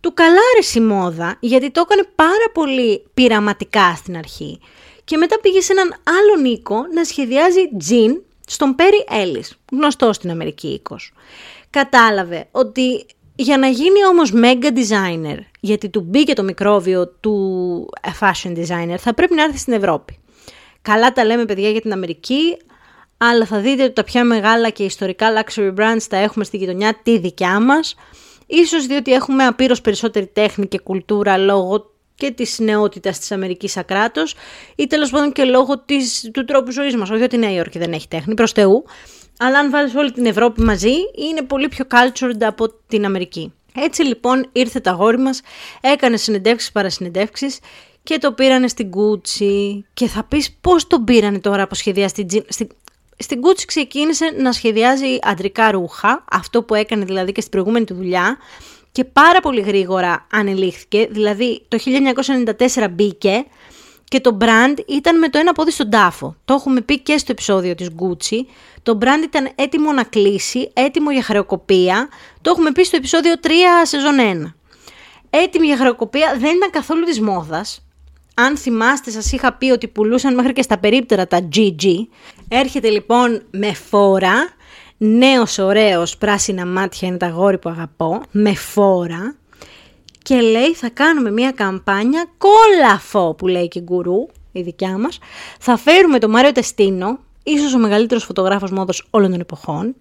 του 0.03 0.15
καλάρεσε 0.15 0.79
η 0.79 0.83
μόδα, 0.83 1.37
γιατί 1.41 1.71
το 1.71 1.81
έκανε 1.81 2.09
πάρα 2.15 2.47
πολύ 2.53 3.07
πειραματικά 3.15 3.95
στην 3.97 4.17
αρχή. 4.17 4.61
Και 5.05 5.17
μετά 5.17 5.41
πήγε 5.41 5.61
σε 5.61 5.73
έναν 5.73 5.95
άλλο 6.05 6.41
Νίκο 6.49 6.87
να 6.95 7.05
σχεδιάζει 7.05 7.77
τζιν 7.79 8.23
στον 8.47 8.75
Perry 8.79 9.13
Ellis, 9.13 9.51
γνωστό 9.73 10.13
στην 10.13 10.31
Αμερική 10.31 10.69
οίκος. 10.69 11.13
Κατάλαβε 11.71 12.49
ότι 12.51 13.07
Για 13.35 13.59
να 13.59 13.67
γίνει 13.67 14.07
όμως 14.07 14.33
mega 14.35 14.65
designer, 14.65 15.39
γιατί 15.61 15.89
του 15.89 16.01
μπήκε 16.01 16.33
το 16.33 16.43
μικρόβιο 16.43 17.09
του 17.09 17.89
fashion 18.21 18.57
designer, 18.57 18.97
θα 18.99 19.15
πρέπει 19.15 19.35
να 19.35 19.43
έρθει 19.43 19.59
στην 19.59 19.73
Ευρώπη. 19.73 20.19
Καλά 20.83 21.13
τα 21.13 21.25
λέμε 21.25 21.45
παιδιά 21.45 21.71
για 21.71 21.81
την 21.81 21.93
Αμερική, 21.93 22.57
αλλά 23.17 23.47
θα 23.47 23.59
δείτε 23.59 23.83
ότι 23.83 23.93
τα 23.93 24.05
πιο 24.05 24.25
μεγάλα 24.25 24.71
και 24.71 24.85
ιστορικά 24.85 25.27
luxury 25.43 25.75
brands 25.75 26.03
τα 26.09 26.17
έχουμε 26.17 26.45
στη 26.45 26.57
γειτονιά 26.57 26.99
τη 27.03 27.19
δικιά 27.19 27.61
μας. 27.61 27.95
Ίσως 28.55 28.87
διότι 28.87 29.13
έχουμε 29.13 29.45
απείρως 29.45 29.81
περισσότερη 29.81 30.27
τέχνη 30.27 30.67
και 30.67 30.79
κουλτούρα 30.79 31.37
λόγω 31.37 31.91
και 32.15 32.31
της 32.31 32.59
νεότητας 32.59 33.19
της 33.19 33.33
Αμερικής 33.33 33.77
ακράτο, 33.77 34.23
ή 34.77 34.87
τέλος 34.87 35.11
πάντων 35.11 35.33
και 35.33 35.45
λόγω 35.45 35.79
της, 35.79 36.31
του 36.33 36.45
τρόπου 36.45 36.71
ζωής 36.71 36.97
μας. 36.97 37.11
Όχι 37.11 37.23
ότι 37.23 37.37
η 37.37 37.39
Νέα 37.39 37.53
Υόρκη 37.53 37.79
δεν 37.79 37.93
έχει 37.93 38.09
τέχνη, 38.09 38.35
προς 38.35 38.53
Θεού, 38.53 38.85
αλλά 39.39 39.59
αν 39.59 39.71
βάλεις 39.71 39.95
όλη 39.95 40.13
την 40.13 40.27
Ευρώπη 40.27 40.63
μαζί, 40.63 40.93
είναι 41.29 41.43
πολύ 41.43 41.69
πιο 41.69 41.85
cultured 41.91 42.43
από 42.43 42.69
την 42.87 43.05
Αμερική. 43.05 43.53
Έτσι 43.77 44.03
λοιπόν 44.03 44.49
ήρθε 44.53 44.81
το 44.81 44.91
αγόρι 44.91 45.19
μας, 45.19 45.41
έκανε 45.81 46.17
συνεντεύξεις 46.17 46.73
παρασυνεντεύξεις 46.73 47.59
και 48.03 48.19
το 48.19 48.33
πήρανε 48.33 48.69
στην 48.69 48.91
Gucci 48.97 49.83
και 49.95 50.07
θα 50.07 50.25
πεις 50.25 50.57
πώς 50.61 50.87
το 50.87 51.01
πήρανε 51.01 51.39
τώρα 51.41 51.63
από 51.63 51.75
σχεδιαστή 51.75 52.27
στην, 52.49 52.69
στην 53.23 53.41
Gucci 53.43 53.63
ξεκίνησε 53.67 54.35
να 54.39 54.53
σχεδιάζει 54.53 55.19
αντρικά 55.23 55.71
ρούχα, 55.71 56.25
αυτό 56.31 56.63
που 56.63 56.75
έκανε 56.75 57.05
δηλαδή 57.05 57.33
και 57.33 57.41
στην 57.41 57.53
προηγούμενη 57.53 57.85
του 57.85 57.95
δουλειά 57.95 58.37
και 58.93 59.05
πάρα 59.05 59.41
πολύ 59.41 59.61
γρήγορα 59.61 60.27
ανελήχθηκε, 60.33 61.09
δηλαδή 61.11 61.63
το 61.69 61.79
1994 62.77 62.87
μπήκε 62.91 63.45
και 64.05 64.21
το 64.21 64.37
brand 64.41 64.79
ήταν 64.87 65.19
με 65.19 65.29
το 65.29 65.39
ένα 65.39 65.53
πόδι 65.53 65.71
στον 65.71 65.91
τάφο. 65.91 66.37
Το 66.45 66.55
έχουμε 66.55 66.81
πει 66.81 67.01
και 67.01 67.19
στο 67.19 67.33
επεισόδιο 67.33 67.75
της 67.75 67.89
Gucci. 67.99 68.39
Το 68.83 68.99
brand 69.03 69.23
ήταν 69.25 69.51
έτοιμο 69.55 69.93
να 69.93 70.05
κλείσει, 70.05 70.71
έτοιμο 70.73 71.11
για 71.11 71.23
χρεοκοπία. 71.23 72.09
Το 72.43 72.51
έχουμε 72.51 72.73
πει 72.73 72.85
στο 72.85 72.97
επεισόδιο 72.97 73.35
3 73.43 73.49
σεζόν 73.83 74.17
1. 74.19 74.53
Έτοιμη 75.31 75.67
για 75.67 75.77
χρεοκοπία 75.77 76.37
δεν 76.39 76.57
ήταν 76.57 76.71
καθόλου 76.71 77.05
της 77.05 77.21
μόδας. 77.21 77.87
Αν 78.35 78.57
θυμάστε 78.57 79.11
σας 79.11 79.33
είχα 79.33 79.53
πει 79.53 79.71
ότι 79.71 79.89
πουλούσαν 79.89 80.35
μέχρι 80.35 80.53
και 80.53 80.63
στα 80.63 80.79
περίπτερα 80.79 81.27
τα 81.27 81.49
GG. 81.55 81.85
Έρχεται 82.49 82.89
λοιπόν 82.89 83.43
με 83.51 83.73
φόρα, 83.73 84.35
νέος 84.97 85.59
ωραίος 85.59 86.17
πράσινα 86.17 86.67
μάτια 86.67 87.09
είναι 87.09 87.17
τα 87.17 87.29
γόρι 87.29 87.59
που 87.59 87.69
αγαπώ, 87.69 88.23
με 88.31 88.55
φόρα 88.55 89.37
και 90.23 90.41
λέει 90.41 90.75
θα 90.75 90.89
κάνουμε 90.91 91.31
μια 91.31 91.51
καμπάνια 91.51 92.25
κόλαφο 92.39 93.35
που 93.35 93.47
λέει 93.47 93.69
και 93.69 93.81
γκουρού, 93.81 94.27
η 94.53 94.63
δικιά 94.63 94.99
μας. 94.99 95.19
Θα 95.59 95.77
φέρουμε 95.77 96.19
τον 96.19 96.31
Μάριο 96.31 96.53
Τεστίνο, 96.53 97.19
ίσως 97.43 97.75
ο 97.75 97.79
μεγαλύτερος 97.79 98.25
φωτογράφος 98.25 98.71
μόδος 98.71 99.07
όλων 99.11 99.31
των 99.31 99.41
εποχών. 99.41 99.95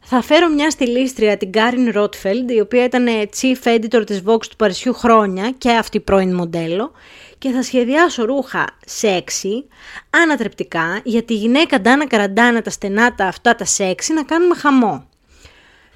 Θα 0.00 0.22
φέρω 0.22 0.48
μια 0.48 0.70
στυλίστρια, 0.70 1.36
την 1.36 1.52
Καρίν 1.52 1.90
Ρόιτφελντ, 1.90 2.50
η 2.50 2.60
οποία 2.60 2.84
ήταν 2.84 3.06
chief 3.40 3.68
editor 3.68 4.06
της 4.06 4.22
Vogue 4.26 4.46
του 4.46 4.56
Παρισιού 4.56 4.94
χρόνια 4.94 5.50
και 5.58 5.70
αυτή 5.70 6.00
πρώην 6.00 6.34
μοντέλο. 6.34 6.92
Και 7.38 7.50
θα 7.50 7.62
σχεδιάσω 7.62 8.24
ρούχα 8.24 8.64
σεξι, 8.86 9.66
ανατρεπτικά, 10.10 11.00
για 11.04 11.22
τη 11.22 11.34
γυναίκα 11.34 11.80
Ντάνα 11.80 12.06
Καραντάνα 12.06 12.62
τα 12.62 12.70
στενά 12.70 13.14
τα 13.14 13.26
αυτά 13.26 13.54
τα 13.54 13.64
σεξι 13.64 14.12
να 14.12 14.22
κάνουμε 14.22 14.54
χαμό. 14.54 15.04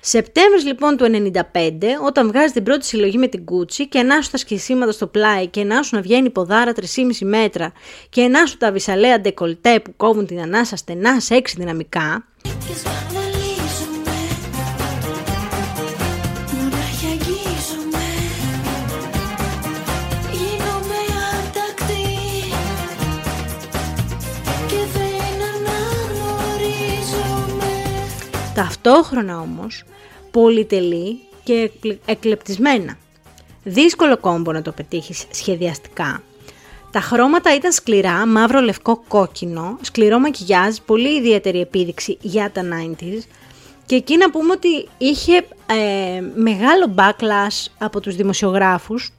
Σεπτέμβρης 0.00 0.64
λοιπόν 0.64 0.96
του 0.96 1.30
95, 1.52 1.70
όταν 2.06 2.26
βγάζει 2.28 2.52
την 2.52 2.62
πρώτη 2.62 2.84
συλλογή 2.84 3.18
με 3.18 3.26
την 3.26 3.44
Gucci 3.50 3.84
και 3.88 3.98
να 3.98 4.11
σου 4.11 4.30
τα 4.30 4.36
σκισίματα 4.36 4.92
στο 4.92 5.06
πλάι 5.06 5.46
και 5.46 5.96
να 5.96 5.98
σου 5.98 6.00
να 6.00 6.02
βγαίνει 6.02 6.30
ποδάρα 6.30 6.72
3,5 6.76 6.84
μέτρα 7.20 7.72
και 8.08 8.20
να 8.20 8.35
σου 8.35 8.56
τα 8.56 8.72
βυσσαλέα 8.72 9.20
ντεκολτέ 9.20 9.80
που 9.80 9.92
κόβουν 9.96 10.26
την 10.26 10.40
ανάσα 10.40 10.76
στενά 10.76 11.20
σεξι 11.20 11.56
δυναμικά, 11.58 12.24
Ταυτόχρονα 28.54 29.40
όμως 29.40 29.84
πολυτελή 30.30 31.18
και 31.44 31.70
εκλεπτισμένα. 32.04 32.98
Δύσκολο 33.64 34.16
κόμπο 34.18 34.52
να 34.52 34.62
το 34.62 34.72
πετύχεις 34.72 35.24
σχεδιαστικά. 35.30 36.22
Τα 36.90 37.00
χρώματα 37.00 37.54
ήταν 37.54 37.72
σκληρά, 37.72 38.26
μαύρο, 38.26 38.60
λευκό, 38.60 39.02
κόκκινο, 39.08 39.78
σκληρό 39.80 40.18
μακιγιάζ, 40.18 40.76
πολύ 40.86 41.16
ιδιαίτερη 41.16 41.60
επίδειξη 41.60 42.18
για 42.20 42.50
τα 42.50 42.62
90s 42.62 43.22
και 43.86 43.94
εκεί 43.94 44.16
να 44.16 44.30
πούμε 44.30 44.52
ότι 44.52 44.88
είχε 44.98 45.36
ε, 45.66 46.20
μεγάλο 46.34 46.94
backlash 46.96 47.66
από 47.78 48.00
τους 48.00 48.16
δημοσιογράφους 48.16 49.12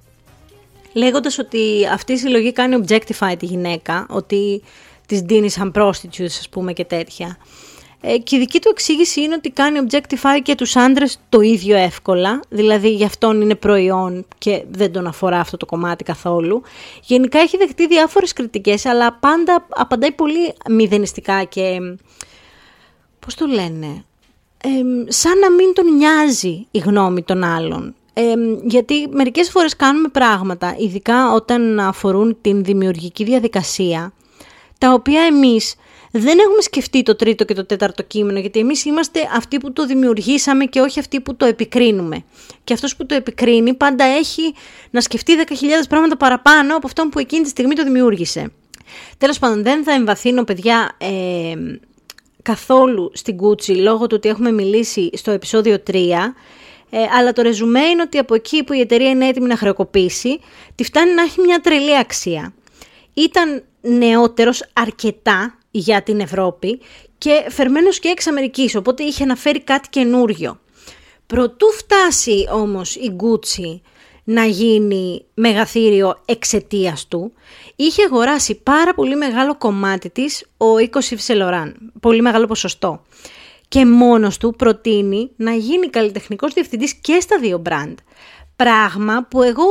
λέγοντας 0.93 1.39
ότι 1.39 1.87
αυτή 1.93 2.13
η 2.13 2.17
συλλογή 2.17 2.51
κάνει 2.51 2.83
objectify 2.87 3.35
τη 3.39 3.45
γυναίκα, 3.45 4.05
ότι 4.09 4.63
τις 5.05 5.19
δίνει 5.21 5.49
σαν 5.49 5.71
prostitutes 5.75 6.25
ας 6.25 6.49
πούμε 6.49 6.73
και 6.73 6.85
τέτοια. 6.85 7.37
Ε, 8.07 8.17
και 8.17 8.35
η 8.35 8.39
δική 8.39 8.59
του 8.59 8.69
εξήγηση 8.71 9.21
είναι 9.21 9.35
ότι 9.35 9.49
κάνει 9.49 9.79
objectify 9.87 10.41
και 10.43 10.55
τους 10.55 10.75
άντρες 10.75 11.19
το 11.29 11.41
ίδιο 11.41 11.77
εύκολα, 11.77 12.39
δηλαδή 12.49 12.89
γι' 12.89 13.03
αυτόν 13.03 13.41
είναι 13.41 13.55
προϊόν 13.55 14.25
και 14.37 14.63
δεν 14.71 14.91
τον 14.91 15.07
αφορά 15.07 15.39
αυτό 15.39 15.57
το 15.57 15.65
κομμάτι 15.65 16.03
καθόλου. 16.03 16.61
Γενικά 17.03 17.39
έχει 17.39 17.57
δεχτεί 17.57 17.87
διάφορες 17.87 18.33
κριτικές, 18.33 18.85
αλλά 18.85 19.13
πάντα 19.13 19.67
απαντάει 19.69 20.11
πολύ 20.11 20.53
μηδενιστικά 20.69 21.43
και, 21.43 21.77
πώς 23.19 23.35
το 23.35 23.45
λένε, 23.45 24.03
ε, 24.63 24.69
σαν 25.07 25.39
να 25.39 25.51
μην 25.51 25.73
τον 25.73 25.95
νοιάζει 25.95 26.67
η 26.71 26.79
γνώμη 26.79 27.21
των 27.21 27.43
άλλων. 27.43 27.95
Ε, 28.13 28.33
γιατί 28.63 29.07
μερικές 29.11 29.49
φορές 29.49 29.75
κάνουμε 29.75 30.07
πράγματα, 30.07 30.75
ειδικά 30.79 31.33
όταν 31.33 31.79
αφορούν 31.79 32.37
την 32.41 32.63
δημιουργική 32.63 33.23
διαδικασία, 33.23 34.13
τα 34.77 34.93
οποία 34.93 35.21
εμείς 35.21 35.75
δεν 36.19 36.39
έχουμε 36.39 36.61
σκεφτεί 36.61 37.03
το 37.03 37.15
τρίτο 37.15 37.45
και 37.45 37.53
το 37.53 37.65
τέταρτο 37.65 38.03
κείμενο, 38.03 38.39
γιατί 38.39 38.59
εμείς 38.59 38.85
είμαστε 38.85 39.19
αυτοί 39.35 39.57
που 39.57 39.73
το 39.73 39.85
δημιουργήσαμε 39.85 40.65
και 40.65 40.79
όχι 40.79 40.99
αυτοί 40.99 41.21
που 41.21 41.35
το 41.35 41.45
επικρίνουμε. 41.45 42.23
Και 42.63 42.73
αυτός 42.73 42.95
που 42.95 43.05
το 43.05 43.15
επικρίνει 43.15 43.73
πάντα 43.73 44.03
έχει 44.03 44.53
να 44.89 45.01
σκεφτεί 45.01 45.33
10.000 45.47 45.53
πράγματα 45.89 46.17
παραπάνω 46.17 46.75
από 46.75 46.87
αυτόν 46.87 47.09
που 47.09 47.19
εκείνη 47.19 47.43
τη 47.43 47.49
στιγμή 47.49 47.75
το 47.75 47.83
δημιούργησε. 47.83 48.51
Τέλος 49.17 49.39
πάντων, 49.39 49.63
δεν 49.63 49.83
θα 49.83 49.91
εμβαθύνω, 49.91 50.43
παιδιά, 50.43 50.95
ε, 50.97 51.53
καθόλου 52.41 53.11
στην 53.13 53.37
Κούτσι, 53.37 53.75
λόγω 53.75 54.07
του 54.07 54.15
ότι 54.17 54.29
έχουμε 54.29 54.51
μιλήσει 54.51 55.09
στο 55.13 55.31
επεισόδιο 55.31 55.83
3, 55.87 56.33
ε, 56.89 56.97
αλλά 57.17 57.33
το 57.33 57.41
ρεζουμέ 57.41 57.81
είναι 57.81 58.01
ότι 58.01 58.17
από 58.17 58.35
εκεί 58.35 58.63
που 58.63 58.73
η 58.73 58.79
εταιρεία 58.79 59.09
είναι 59.09 59.27
έτοιμη 59.27 59.47
να 59.47 59.57
χρεοκοπήσει, 59.57 60.39
τη 60.75 60.83
φτάνει 60.83 61.13
να 61.13 61.21
έχει 61.21 61.41
μια 61.41 61.59
τρελή 61.59 61.97
αξία. 61.97 62.53
Ήταν 63.13 63.63
νεότερος 63.81 64.65
αρκετά 64.73 65.57
για 65.77 66.01
την 66.01 66.19
Ευρώπη 66.19 66.79
και 67.17 67.45
φερμένος 67.49 67.99
και 67.99 68.07
εξ 68.07 68.27
Αμερικής, 68.27 68.75
οπότε 68.75 69.03
είχε 69.03 69.25
να 69.25 69.35
φέρει 69.35 69.61
κάτι 69.61 69.89
καινούριο. 69.89 70.59
Προτού 71.27 71.65
φτάσει 71.71 72.47
όμως 72.51 72.95
η 72.95 73.15
Gucci 73.19 73.79
να 74.23 74.45
γίνει 74.45 75.25
μεγαθύριο 75.33 76.21
εξαιτίας 76.25 77.07
του, 77.07 77.33
είχε 77.75 78.03
αγοράσει 78.03 78.55
πάρα 78.55 78.93
πολύ 78.93 79.15
μεγάλο 79.15 79.57
κομμάτι 79.57 80.09
της 80.09 80.45
ο 80.57 80.77
οίκος 80.79 81.11
Ιψελοράν, 81.11 81.91
πολύ 81.99 82.21
μεγάλο 82.21 82.45
ποσοστό. 82.45 83.01
Και 83.67 83.85
μόνος 83.85 84.37
του 84.37 84.53
προτείνει 84.57 85.31
να 85.35 85.53
γίνει 85.53 85.87
καλλιτεχνικός 85.87 86.53
διευθυντής 86.53 86.93
και 86.93 87.19
στα 87.19 87.39
δύο 87.39 87.57
μπραντ. 87.57 87.97
Πράγμα 88.55 89.27
που 89.29 89.41
εγώ 89.41 89.65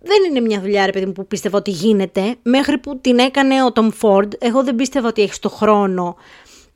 δεν 0.00 0.16
είναι 0.28 0.40
μια 0.40 0.60
δουλειά, 0.60 0.86
ρε 0.86 0.92
παιδί 0.92 1.06
μου, 1.06 1.12
που 1.12 1.26
πίστευα 1.26 1.58
ότι 1.58 1.70
γίνεται. 1.70 2.36
Μέχρι 2.42 2.78
που 2.78 2.98
την 3.00 3.18
έκανε 3.18 3.64
ο 3.64 3.72
Tom 3.74 3.90
Ford, 4.00 4.28
εγώ 4.38 4.64
δεν 4.64 4.74
πίστευα 4.76 5.08
ότι 5.08 5.22
έχεις 5.22 5.38
το 5.38 5.48
χρόνο 5.48 6.16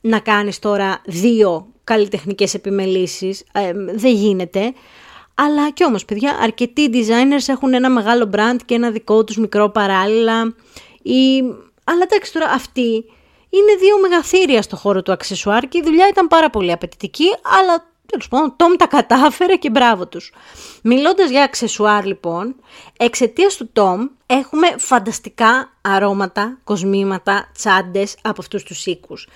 να 0.01 0.19
κάνεις 0.19 0.59
τώρα 0.59 1.01
δύο 1.05 1.67
καλλιτεχνικές 1.85 2.55
επιμελήσεις. 2.55 3.45
Ε, 3.53 3.73
δεν 3.75 4.13
γίνεται. 4.13 4.73
Αλλά 5.35 5.71
κι 5.71 5.85
όμως, 5.85 6.05
παιδιά, 6.05 6.39
αρκετοί 6.41 6.91
designers 6.93 7.45
έχουν 7.47 7.75
ένα 7.75 7.91
μεγάλο 7.91 8.31
brand 8.35 8.57
και 8.65 8.75
ένα 8.75 8.91
δικό 8.91 9.25
τους 9.25 9.37
μικρό 9.37 9.71
παράλληλα. 9.71 10.55
Ή... 11.03 11.41
Αλλά 11.85 12.03
εντάξει 12.03 12.33
τώρα 12.33 12.47
αυτοί 12.51 13.05
είναι 13.49 13.75
δύο 13.81 13.99
μεγαθύρια 14.01 14.63
στο 14.63 14.77
χώρο 14.77 15.03
του 15.03 15.13
αξεσουάρ 15.13 15.69
και 15.69 15.79
η 15.79 15.83
δουλειά 15.85 16.09
ήταν 16.09 16.27
πάρα 16.27 16.51
πολύ 16.51 16.73
απαιτητική, 16.73 17.27
αλλά 17.61 17.94
Τέλος 18.07 18.29
πάντων, 18.29 18.57
Τόμ 18.57 18.73
τα 18.77 18.87
κατάφερε 18.87 19.57
και 19.57 19.71
μπράβο 19.71 20.07
τους. 20.07 20.33
Μιλώντας 20.83 21.31
για 21.31 21.43
αξεσουάρ 21.43 22.05
λοιπόν, 22.05 22.57
εξαιτίας 22.97 23.57
του 23.57 23.71
Τόμ 23.73 24.07
έχουμε 24.27 24.75
φανταστικά 24.79 25.73
αρώματα, 25.81 26.59
κοσμήματα, 26.65 27.51
τσάντες 27.55 28.17
από 28.23 28.41
αυτούς 28.41 28.63
τους 28.63 28.87
οίκους. 28.87 29.29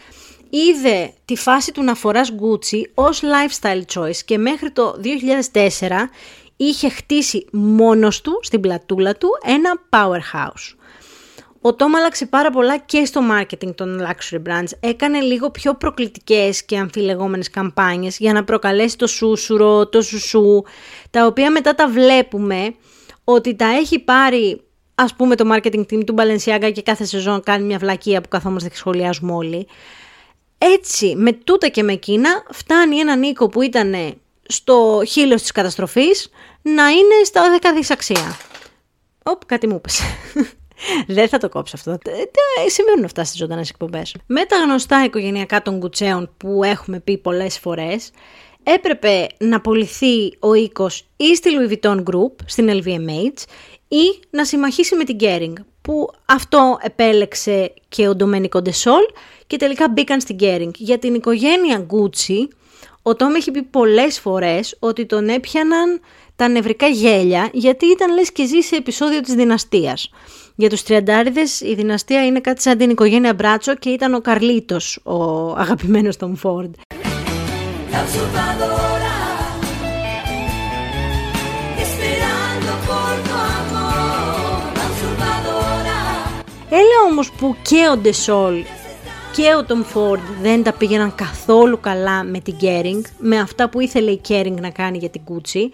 Είδε 0.50 1.12
τη 1.24 1.36
φάση 1.36 1.72
του 1.72 1.82
να 1.82 1.94
φοράς 1.94 2.32
Gucci 2.32 2.82
ως 2.94 3.22
lifestyle 3.22 3.82
choice 3.94 4.16
και 4.24 4.38
μέχρι 4.38 4.70
το 4.70 4.94
2004 5.52 6.10
είχε 6.56 6.88
χτίσει 6.88 7.46
μόνος 7.52 8.20
του 8.20 8.38
στην 8.42 8.60
πλατούλα 8.60 9.14
του 9.14 9.28
ένα 9.44 9.80
powerhouse. 9.90 10.74
Ο 11.60 11.68
Tom 11.68 11.86
άλλαξε 11.96 12.26
πάρα 12.26 12.50
πολλά 12.50 12.78
και 12.78 13.04
στο 13.04 13.20
marketing 13.32 13.74
των 13.74 14.00
luxury 14.00 14.42
brands. 14.48 14.70
Έκανε 14.80 15.20
λίγο 15.20 15.50
πιο 15.50 15.74
προκλητικές 15.74 16.64
και 16.64 16.78
αμφιλεγόμενες 16.78 17.50
καμπάνιες 17.50 18.18
για 18.18 18.32
να 18.32 18.44
προκαλέσει 18.44 18.96
το 18.98 19.06
σούσουρο, 19.06 19.88
το 19.88 20.02
σουσού, 20.02 20.62
τα 21.10 21.26
οποία 21.26 21.50
μετά 21.50 21.74
τα 21.74 21.88
βλέπουμε 21.88 22.74
ότι 23.24 23.54
τα 23.54 23.66
έχει 23.66 23.98
πάρει 23.98 24.60
ας 24.94 25.14
πούμε 25.14 25.36
το 25.36 25.54
marketing 25.54 25.84
team 25.90 26.04
του 26.04 26.14
Balenciaga 26.18 26.70
και 26.74 26.82
κάθε 26.82 27.04
σεζόν 27.04 27.42
κάνει 27.42 27.64
μια 27.64 27.78
βλακεία 27.78 28.20
που 28.20 28.28
καθόμαστε 28.28 28.68
και 28.68 28.76
σχολιάζουμε 28.76 29.32
όλοι. 29.32 29.66
Έτσι, 30.58 31.14
με 31.16 31.32
τούτα 31.32 31.68
και 31.68 31.82
με 31.82 31.92
εκείνα, 31.92 32.42
φτάνει 32.50 32.98
ένα 32.98 33.16
Νίκο 33.16 33.48
που 33.48 33.62
ήταν 33.62 33.94
στο 34.48 35.02
χείλος 35.06 35.40
της 35.40 35.52
καταστροφής 35.52 36.30
να 36.62 36.88
είναι 36.88 37.24
στα 37.24 37.42
10 37.60 37.66
δισαξία. 37.74 38.36
Οπ, 39.22 39.44
κάτι 39.46 39.66
μου 39.66 39.74
είπες. 39.74 40.00
Δεν 41.06 41.28
θα 41.28 41.38
το 41.38 41.48
κόψω 41.48 41.76
αυτό. 41.76 41.90
Ε, 41.90 42.68
συμβαίνουν 42.68 43.04
αυτά 43.04 43.24
στις 43.24 43.38
ζωντανές 43.38 43.70
εκπομπές. 43.70 44.14
Με 44.26 44.44
τα 44.44 44.56
γνωστά 44.56 45.04
οικογενειακά 45.04 45.62
των 45.62 45.80
κουτσέων 45.80 46.30
που 46.36 46.64
έχουμε 46.64 47.00
πει 47.00 47.18
πολλές 47.18 47.58
φορές, 47.58 48.10
έπρεπε 48.62 49.26
να 49.38 49.60
πουληθεί 49.60 50.36
ο 50.38 50.54
οίκος 50.54 51.06
ή 51.16 51.36
στη 51.36 51.50
Louis 51.52 51.72
Vuitton 51.72 51.96
Group, 51.96 52.32
στην 52.46 52.68
LVMH, 52.70 53.42
ή 53.88 54.20
να 54.30 54.44
συμμαχίσει 54.44 54.96
με 54.96 55.04
την 55.04 55.16
Kering, 55.20 55.52
που 55.82 56.10
αυτό 56.26 56.78
επέλεξε 56.82 57.72
και 57.88 58.08
ο 58.08 58.14
Ντομένικο 58.14 58.62
Ντεσόλ 58.62 59.02
και 59.46 59.56
τελικά 59.56 59.88
μπήκαν 59.88 60.20
στην 60.20 60.36
Kering. 60.40 60.70
Για 60.74 60.98
την 60.98 61.14
οικογένεια 61.14 61.86
Gucci, 61.90 62.48
ο 63.02 63.16
Τόμ 63.16 63.34
έχει 63.34 63.50
πει 63.50 63.62
πολλές 63.62 64.20
φορές 64.20 64.76
ότι 64.78 65.06
τον 65.06 65.28
έπιαναν 65.28 66.00
τα 66.36 66.48
νευρικά 66.48 66.86
γέλια 66.86 67.50
γιατί 67.52 67.86
ήταν 67.86 68.14
λες 68.14 68.32
και 68.32 68.46
ζει 68.46 68.60
σε 68.60 68.76
επεισόδιο 68.76 69.20
της 69.20 69.34
δυναστείας. 69.34 70.10
Για 70.60 70.68
τους 70.68 70.82
τριαντάριδες 70.82 71.60
η 71.60 71.74
δυναστεία 71.74 72.26
είναι 72.26 72.40
κάτι 72.40 72.62
σαν 72.62 72.78
την 72.78 72.90
οικογένεια 72.90 73.34
Μπράτσο 73.34 73.74
και 73.74 73.90
ήταν 73.90 74.14
ο 74.14 74.20
Καρλίτος 74.20 75.00
ο 75.02 75.50
αγαπημένος 75.50 76.16
των 76.16 76.36
Φόρντ. 76.36 76.74
Έλα 86.70 87.10
όμως 87.10 87.32
που 87.32 87.56
και 87.62 87.88
ο 87.92 87.96
Ντεσόλ 87.96 88.54
και 89.32 89.54
ο 89.54 89.64
Tom 89.68 89.96
Ford 89.96 90.20
δεν 90.42 90.62
τα 90.62 90.72
πήγαιναν 90.72 91.14
καθόλου 91.14 91.80
καλά 91.80 92.24
με 92.24 92.40
την 92.40 92.54
Kering, 92.60 93.02
με 93.18 93.38
αυτά 93.38 93.68
που 93.68 93.80
ήθελε 93.80 94.10
η 94.10 94.20
Kering 94.28 94.56
να 94.60 94.70
κάνει 94.70 94.98
για 94.98 95.08
την 95.08 95.20
Gucci. 95.28 95.68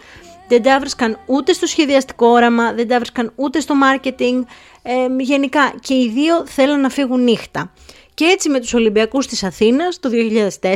Δεν 0.48 0.62
τα 0.62 0.78
βρίσκαν 0.78 1.18
ούτε 1.26 1.52
στο 1.52 1.66
σχεδιαστικό 1.66 2.26
όραμα, 2.26 2.72
δεν 2.72 2.88
τα 2.88 2.96
βρίσκαν 2.96 3.32
ούτε 3.34 3.60
στο 3.60 3.74
marketing. 3.84 4.42
Ε, 4.82 5.06
γενικά 5.18 5.74
και 5.80 5.94
οι 5.94 6.10
δύο 6.14 6.46
θέλουν 6.46 6.80
να 6.80 6.88
φύγουν 6.88 7.22
νύχτα. 7.22 7.72
Και 8.14 8.24
έτσι 8.24 8.48
με 8.48 8.60
τους 8.60 8.74
Ολυμπιακούς 8.74 9.26
της 9.26 9.44
Αθήνας 9.44 10.00
το 10.00 10.10
2004 10.60 10.68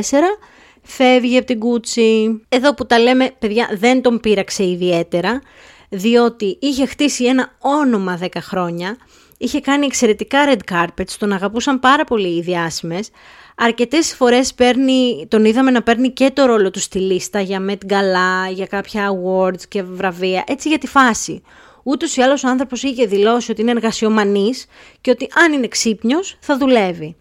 φεύγει 0.81 1.37
από 1.37 1.45
την 1.45 1.59
Gucci. 1.59 2.39
Εδώ 2.49 2.73
που 2.73 2.85
τα 2.85 2.99
λέμε, 2.99 3.31
παιδιά, 3.39 3.69
δεν 3.73 4.01
τον 4.01 4.19
πείραξε 4.19 4.63
ιδιαίτερα, 4.63 5.41
διότι 5.89 6.57
είχε 6.61 6.85
χτίσει 6.85 7.25
ένα 7.25 7.55
όνομα 7.59 8.19
10 8.21 8.27
χρόνια, 8.39 8.97
είχε 9.37 9.59
κάνει 9.59 9.85
εξαιρετικά 9.85 10.39
red 10.47 10.73
carpets, 10.73 11.11
τον 11.19 11.31
αγαπούσαν 11.31 11.79
πάρα 11.79 12.03
πολύ 12.03 12.37
οι 12.37 12.41
διάσημες. 12.41 13.09
Αρκετές 13.61 14.15
φορές 14.15 14.53
παίρνει, 14.53 15.27
τον 15.27 15.45
είδαμε 15.45 15.71
να 15.71 15.83
παίρνει 15.83 16.11
και 16.11 16.31
το 16.31 16.45
ρόλο 16.45 16.71
του 16.71 16.79
στη 16.79 16.99
λίστα 16.99 17.39
για 17.41 17.65
Met 17.69 17.91
Gala, 17.91 18.53
για 18.53 18.65
κάποια 18.65 19.09
awards 19.11 19.61
και 19.67 19.83
βραβεία, 19.83 20.43
έτσι 20.47 20.69
για 20.69 20.77
τη 20.77 20.87
φάση. 20.87 21.41
Ούτως 21.83 22.15
ή 22.15 22.21
άλλως 22.21 22.43
ο 22.43 22.47
άνθρωπος 22.47 22.83
είχε 22.83 23.05
δηλώσει 23.05 23.51
ότι 23.51 23.61
είναι 23.61 23.71
εργασιομανής 23.71 24.65
και 25.01 25.11
ότι 25.11 25.27
αν 25.35 25.53
είναι 25.53 25.67
ξύπνιος 25.67 26.37
θα 26.39 26.57
δουλεύει. 26.57 27.15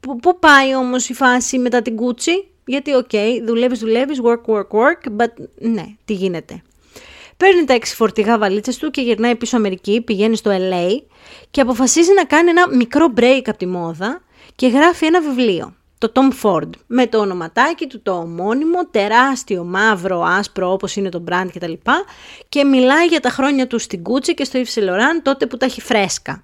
Πού 0.00 0.38
πάει 0.38 0.74
όμως 0.74 1.08
η 1.08 1.14
φάση 1.14 1.58
μετά 1.58 1.82
την 1.82 1.96
κούτσι, 1.96 2.48
γιατί 2.64 2.94
ok, 2.94 3.08
okay, 3.12 3.40
δουλεύεις, 3.46 3.78
δουλεύεις, 3.78 4.20
work, 4.22 4.54
work, 4.54 4.68
work, 4.78 5.16
but 5.16 5.44
ναι, 5.58 5.84
τι 6.04 6.12
γίνεται. 6.12 6.62
Παίρνει 7.38 7.64
τα 7.64 7.72
έξι 7.72 7.94
φορτηγά 7.94 8.38
βαλίτσες 8.38 8.76
του 8.76 8.90
και 8.90 9.00
γυρνάει 9.00 9.36
πίσω 9.36 9.56
Αμερική, 9.56 10.00
πηγαίνει 10.00 10.36
στο 10.36 10.50
LA 10.50 11.02
και 11.50 11.60
αποφασίζει 11.60 12.12
να 12.12 12.24
κάνει 12.24 12.50
ένα 12.50 12.74
μικρό 12.74 13.12
break 13.16 13.42
από 13.46 13.58
τη 13.58 13.66
μόδα 13.66 14.22
και 14.54 14.66
γράφει 14.66 15.06
ένα 15.06 15.20
βιβλίο. 15.20 15.74
Το 15.98 16.12
Tom 16.14 16.30
Ford, 16.42 16.70
με 16.86 17.06
το 17.06 17.18
ονοματάκι 17.18 17.86
του 17.86 18.02
το 18.02 18.12
ομώνυμο, 18.12 18.86
τεράστιο, 18.90 19.64
μαύρο, 19.64 20.22
άσπρο 20.22 20.72
όπως 20.72 20.96
είναι 20.96 21.08
το 21.08 21.24
brand 21.30 21.48
κτλ. 21.54 21.72
Και, 21.72 22.04
και 22.48 22.64
μιλάει 22.64 23.06
για 23.06 23.20
τα 23.20 23.30
χρόνια 23.30 23.66
του 23.66 23.78
στην 23.78 24.02
Gucci 24.08 24.34
και 24.34 24.44
στο 24.44 24.60
Yves 24.60 24.78
Saint 24.78 24.88
Laurent 24.88 25.20
τότε 25.22 25.46
που 25.46 25.56
τα 25.56 25.66
έχει 25.66 25.80
φρέσκα. 25.80 26.42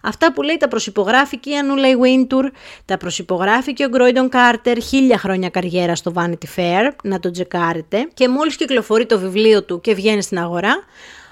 Αυτά 0.00 0.32
που 0.32 0.42
λέει 0.42 0.56
τα 0.56 0.68
προσυπογράφει 0.68 1.38
και 1.38 1.50
η 1.50 1.56
Ανούλα 1.56 1.88
Wintour, 1.88 2.44
τα 2.84 2.96
προσυπογράφει 2.96 3.72
και 3.72 3.84
ο 3.84 3.88
Γκρόιντον 3.88 4.28
Κάρτερ, 4.28 4.82
χίλια 4.82 5.18
χρόνια 5.18 5.48
καριέρα 5.48 5.94
στο 5.94 6.12
Vanity 6.16 6.56
Fair, 6.56 6.90
να 7.02 7.20
το 7.20 7.30
τζεκάρετε. 7.30 8.08
Και 8.14 8.28
μόλις 8.28 8.56
κυκλοφορεί 8.56 9.06
το 9.06 9.18
βιβλίο 9.18 9.62
του 9.64 9.80
και 9.80 9.94
βγαίνει 9.94 10.22
στην 10.22 10.38
αγορά, 10.38 10.84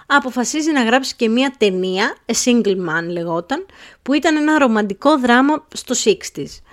αποφασίζει 0.06 0.72
να 0.72 0.84
γράψει 0.84 1.14
και 1.16 1.28
μία 1.28 1.54
ταινία, 1.58 2.16
A 2.26 2.32
Single 2.44 2.76
Man 2.76 3.04
λεγόταν, 3.10 3.66
που 4.02 4.12
ήταν 4.12 4.36
ένα 4.36 4.58
ρομαντικό 4.58 5.18
δράμα 5.18 5.66
στο 5.74 5.94
60s 6.04 6.67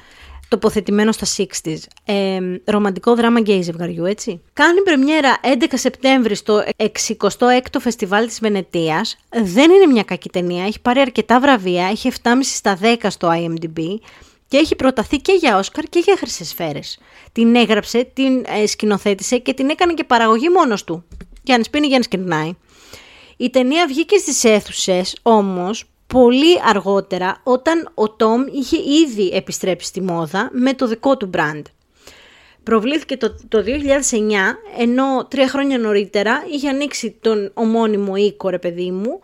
τοποθετημένο 0.60 1.12
στα 1.12 1.28
60s. 1.38 1.78
Ε, 2.06 2.39
ρομαντικό 2.65 3.15
δράμα 3.15 3.39
γκέι 3.39 3.62
ζευγαριού, 3.62 4.06
έτσι. 4.06 4.41
Κάνει 4.54 4.82
πρεμιέρα 4.82 5.39
11 5.44 5.63
Σεπτέμβρη 5.74 6.36
στο 6.36 6.63
66ο 6.78 7.80
Φεστιβάλ 7.80 8.28
της 8.28 8.39
Βενετίας. 8.39 9.18
Δεν 9.30 9.72
είναι 9.72 9.86
μια 9.86 10.04
κακή 10.04 10.30
ταινία, 10.30 10.65
έχει 10.65 10.82
πάρει 10.82 11.00
αρκετά 11.00 11.39
βραβεία, 11.39 11.86
έχει 11.86 12.12
7,5 12.24 12.30
στα 12.41 12.78
10 12.82 12.96
στο 13.08 13.30
IMDb 13.32 13.82
και 14.48 14.58
έχει 14.58 14.76
προταθεί 14.76 15.18
και 15.18 15.32
για 15.32 15.58
Όσκαρ 15.58 15.84
και 15.84 16.02
για 16.06 16.15
Χρυσές 16.18 16.48
Σφαίρες. 16.48 17.00
Την 17.32 17.56
έγραψε, 17.56 18.12
την 18.13 18.46
ε, 18.62 18.68
σκηνοθέτησε 18.68 19.38
και 19.38 19.54
την 19.54 19.70
έκανε 19.70 19.94
και 19.94 20.04
παραγωγή 20.04 20.50
μόνος 20.50 20.84
του. 20.84 21.04
Γιάννης 21.44 21.70
πίνει, 21.70 21.88
Γιάννης 21.88 22.08
κερνάει. 22.08 22.52
Η 23.38 23.50
ταινία 23.50 23.88
βγήκε 23.88 24.18
στις 24.18 24.44
αίθουσες 24.44 25.18
όμως 25.22 25.86
πολύ 26.08 26.60
αργότερα 26.70 27.41
όταν 27.44 27.91
ο 27.94 28.10
Τόμ 28.10 28.41
είχε 28.52 28.78
ήδη 28.78 29.30
επιστρέψει 29.34 29.88
στη 29.88 30.02
μόδα 30.02 30.50
με 30.52 30.74
το 30.74 30.88
δικό 30.88 31.18
του 31.18 31.30
brand. 31.34 31.62
Προβλήθηκε 32.63 33.18
το, 33.18 33.36
το 33.48 33.63
2009, 33.65 33.68
ενώ 34.78 35.26
τρία 35.30 35.48
χρόνια 35.48 35.78
νωρίτερα 35.78 36.44
είχε 36.52 36.70
ανοίξει 36.70 37.18
τον 37.22 37.52
ομώνυμο 37.54 38.15
οίκο, 38.15 38.50
ρε 38.50 38.60
παιδί 38.60 38.91
μου, 38.91 39.20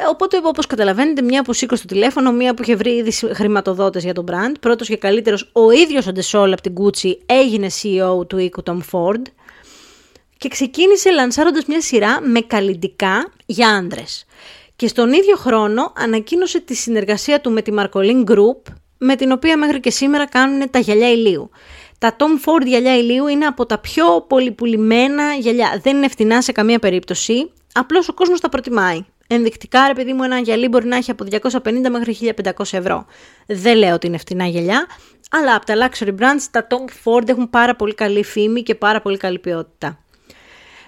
ε, 0.00 0.08
Οπότε, 0.10 0.40
όπως 0.42 0.66
καταλαβαίνετε, 0.66 1.22
μια 1.22 1.42
που 1.42 1.52
σήκωσε 1.52 1.86
το 1.86 1.94
τηλέφωνο, 1.94 2.32
μια 2.32 2.54
που 2.54 2.62
είχε 2.62 2.74
βρει 2.74 2.90
ήδη 2.90 3.10
χρηματοδότες 3.12 4.04
για 4.04 4.14
τον 4.14 4.24
brand, 4.30 4.54
πρώτος 4.60 4.88
και 4.88 4.96
καλύτερος, 4.96 5.50
ο 5.52 5.70
ίδιος 5.70 6.06
ο 6.06 6.12
Ντεσόλ 6.12 6.52
από 6.52 6.62
την 6.62 6.74
Gucci 6.80 7.16
έγινε 7.26 7.66
CEO 7.82 8.28
του 8.28 8.38
οίκου 8.38 8.62
Tom 8.64 8.78
Ford 8.90 9.22
και 10.36 10.48
ξεκίνησε 10.48 11.10
λανσάροντας 11.10 11.64
μια 11.66 11.80
σειρά 11.80 12.20
με 12.20 12.40
καλλιτικά 12.40 13.32
για 13.46 13.68
άντρες. 13.68 14.24
Και 14.76 14.88
στον 14.88 15.12
ίδιο 15.12 15.36
χρόνο 15.36 15.92
ανακοίνωσε 15.96 16.60
τη 16.60 16.74
συνεργασία 16.74 17.40
του 17.40 17.50
με 17.50 17.62
τη 17.62 17.72
Marcolin 17.78 18.24
Group, 18.24 18.72
με 18.98 19.16
την 19.16 19.32
οποία 19.32 19.56
μέχρι 19.56 19.80
και 19.80 19.90
σήμερα 19.90 20.26
κάνουν 20.26 20.70
τα 20.70 20.78
γυαλιά 20.78 21.10
ηλίου. 21.10 21.50
Τα 21.98 22.16
Tom 22.18 22.22
Ford 22.44 22.66
γυαλιά 22.66 22.96
ηλίου 22.96 23.26
είναι 23.26 23.46
από 23.46 23.66
τα 23.66 23.78
πιο 23.78 24.24
πολυπουλημένα 24.28 25.34
γυαλιά. 25.34 25.80
Δεν 25.82 25.96
είναι 25.96 26.08
φτηνά 26.08 26.42
σε 26.42 26.52
καμία 26.52 26.78
περίπτωση, 26.78 27.50
απλώς 27.72 28.08
ο 28.08 28.14
κόσμος 28.14 28.40
τα 28.40 28.48
προτιμάει. 28.48 29.04
Ενδεικτικά, 29.26 29.86
ρε 29.86 29.92
παιδί 29.94 30.12
μου, 30.12 30.22
ένα 30.22 30.38
γυαλί 30.38 30.68
μπορεί 30.68 30.86
να 30.86 30.96
έχει 30.96 31.10
από 31.10 31.24
250 31.30 31.90
μέχρι 31.90 32.16
1500 32.44 32.50
ευρώ. 32.70 33.06
Δεν 33.46 33.76
λέω 33.76 33.94
ότι 33.94 34.06
είναι 34.06 34.18
φτηνά 34.18 34.46
γυαλιά, 34.46 34.86
αλλά 35.30 35.54
από 35.54 35.66
τα 35.66 35.74
luxury 35.74 36.14
brands 36.20 36.46
τα 36.50 36.66
Tom 36.70 36.84
Ford 37.04 37.28
έχουν 37.28 37.50
πάρα 37.50 37.76
πολύ 37.76 37.94
καλή 37.94 38.24
φήμη 38.24 38.62
και 38.62 38.74
πάρα 38.74 39.00
πολύ 39.00 39.16
καλή 39.16 39.38
ποιότητα. 39.38 40.03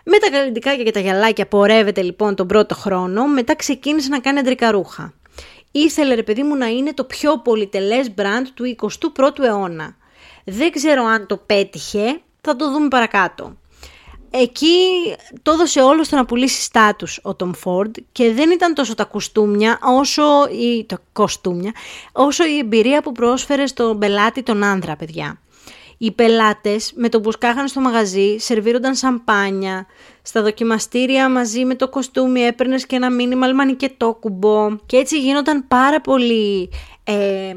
Με 0.09 0.19
τα 0.19 0.31
καλλιτικά 0.31 0.77
και 0.77 0.91
τα 0.91 1.01
γυαλάκια 1.01 1.47
πορεύεται 1.47 2.03
λοιπόν 2.03 2.35
τον 2.35 2.47
πρώτο 2.47 2.75
χρόνο, 2.75 3.27
μετά 3.27 3.57
ξεκίνησε 3.57 4.09
να 4.09 4.21
κάνει 4.21 4.39
αντρικά 4.39 4.71
ρούχα. 4.71 5.13
Ήθελε 5.71 6.15
ρε 6.15 6.23
παιδί 6.23 6.43
μου 6.43 6.57
να 6.57 6.67
είναι 6.67 6.95
το 6.95 7.05
πιο 7.05 7.39
πολυτελές 7.39 8.09
brand 8.17 8.47
του 8.55 8.77
21ου 9.17 9.45
αιώνα. 9.45 9.97
Δεν 10.45 10.71
ξέρω 10.71 11.05
αν 11.05 11.27
το 11.27 11.37
πέτυχε, 11.37 12.21
θα 12.41 12.57
το 12.57 12.73
δούμε 12.73 12.89
παρακάτω. 12.89 13.57
Εκεί 14.31 14.77
το 15.43 15.51
έδωσε 15.51 15.81
όλο 15.81 16.05
στο 16.05 16.17
να 16.17 16.25
πουλήσει 16.25 16.63
στάτους 16.63 17.21
ο 17.23 17.37
Tom 17.39 17.51
Ford 17.65 17.91
και 18.13 18.33
δεν 18.33 18.51
ήταν 18.51 18.75
τόσο 18.75 18.95
τα 18.95 19.05
κουστούμια 19.05 19.79
όσο 19.83 20.23
η, 20.49 20.85
το 20.85 20.97
κοστούμια, 21.13 21.73
όσο 22.13 22.45
η 22.45 22.59
εμπειρία 22.59 23.03
που 23.03 23.13
πρόσφερε 23.13 23.67
στον 23.67 23.99
πελάτη 23.99 24.43
τον 24.43 24.63
άνδρα, 24.63 24.97
παιδιά. 24.97 25.41
Οι 25.99 26.13
πελάτες 26.13 26.93
με 26.95 27.09
το 27.09 27.21
που 27.21 27.33
σκάγανε 27.33 27.69
στο 27.69 27.81
μαγαζί 27.81 28.37
σερβίρονταν 28.39 28.95
σαμπάνια. 28.95 29.87
Στα 30.23 30.43
δοκιμαστήρια 30.43 31.31
μαζί 31.31 31.65
με 31.65 31.75
το 31.75 31.89
κοστούμι 31.89 32.41
έπαιρνες 32.41 32.87
και 32.87 32.97
ένα 32.97 33.11
μήνυμα 33.11 33.47
κουμπό. 34.21 34.77
Και 34.87 34.97
έτσι 34.97 35.21
γίνονταν 35.21 35.69
πάρα 35.69 36.01
πολύ 36.01 36.71
ε, 37.05 37.55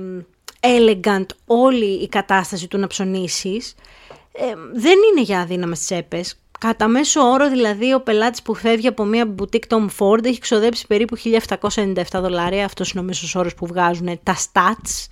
elegant 0.60 1.26
όλη 1.46 1.86
η 1.86 2.08
κατάσταση 2.08 2.68
του 2.68 2.78
να 2.78 2.88
ψωνίσεις. 2.88 3.76
Ε, 4.32 4.54
δεν 4.74 4.96
είναι 5.12 5.22
για 5.22 5.40
αδύναμες 5.40 5.80
τσέπες. 5.80 6.40
Κατά 6.60 6.88
μέσο 6.88 7.22
όρο 7.22 7.50
δηλαδή 7.50 7.94
ο 7.94 8.02
πελάτης 8.02 8.42
που 8.42 8.54
φεύγει 8.54 8.88
από 8.88 9.04
μια 9.04 9.36
boutique 9.38 9.68
Tom 9.68 9.88
Ford 10.00 10.26
έχει 10.26 10.40
ξοδέψει 10.40 10.88
περίπου 10.88 11.18
1797 11.18 11.94
δολάρια, 12.14 12.66
αυτός 12.66 12.92
είναι 12.92 13.02
ο 13.02 13.04
μέσος 13.04 13.36
όρος 13.36 13.54
που 13.54 13.66
βγάζουν 13.66 14.20
τα 14.24 14.36
stats. 14.36 15.08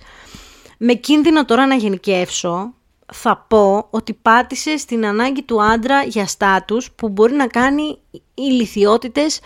Με 0.78 0.92
κίνδυνο 0.92 1.44
τώρα 1.44 1.66
να 1.66 1.74
γενικεύσω, 1.74 2.74
θα 3.12 3.44
πω 3.48 3.86
ότι 3.90 4.14
πάτησε 4.14 4.76
στην 4.76 5.06
ανάγκη 5.06 5.42
του 5.42 5.62
άντρα 5.62 6.02
για 6.02 6.26
στάτους 6.26 6.90
που 6.90 7.08
μπορεί 7.08 7.34
να 7.34 7.46
κάνει 7.46 7.98
ηλικιότητες 8.34 9.40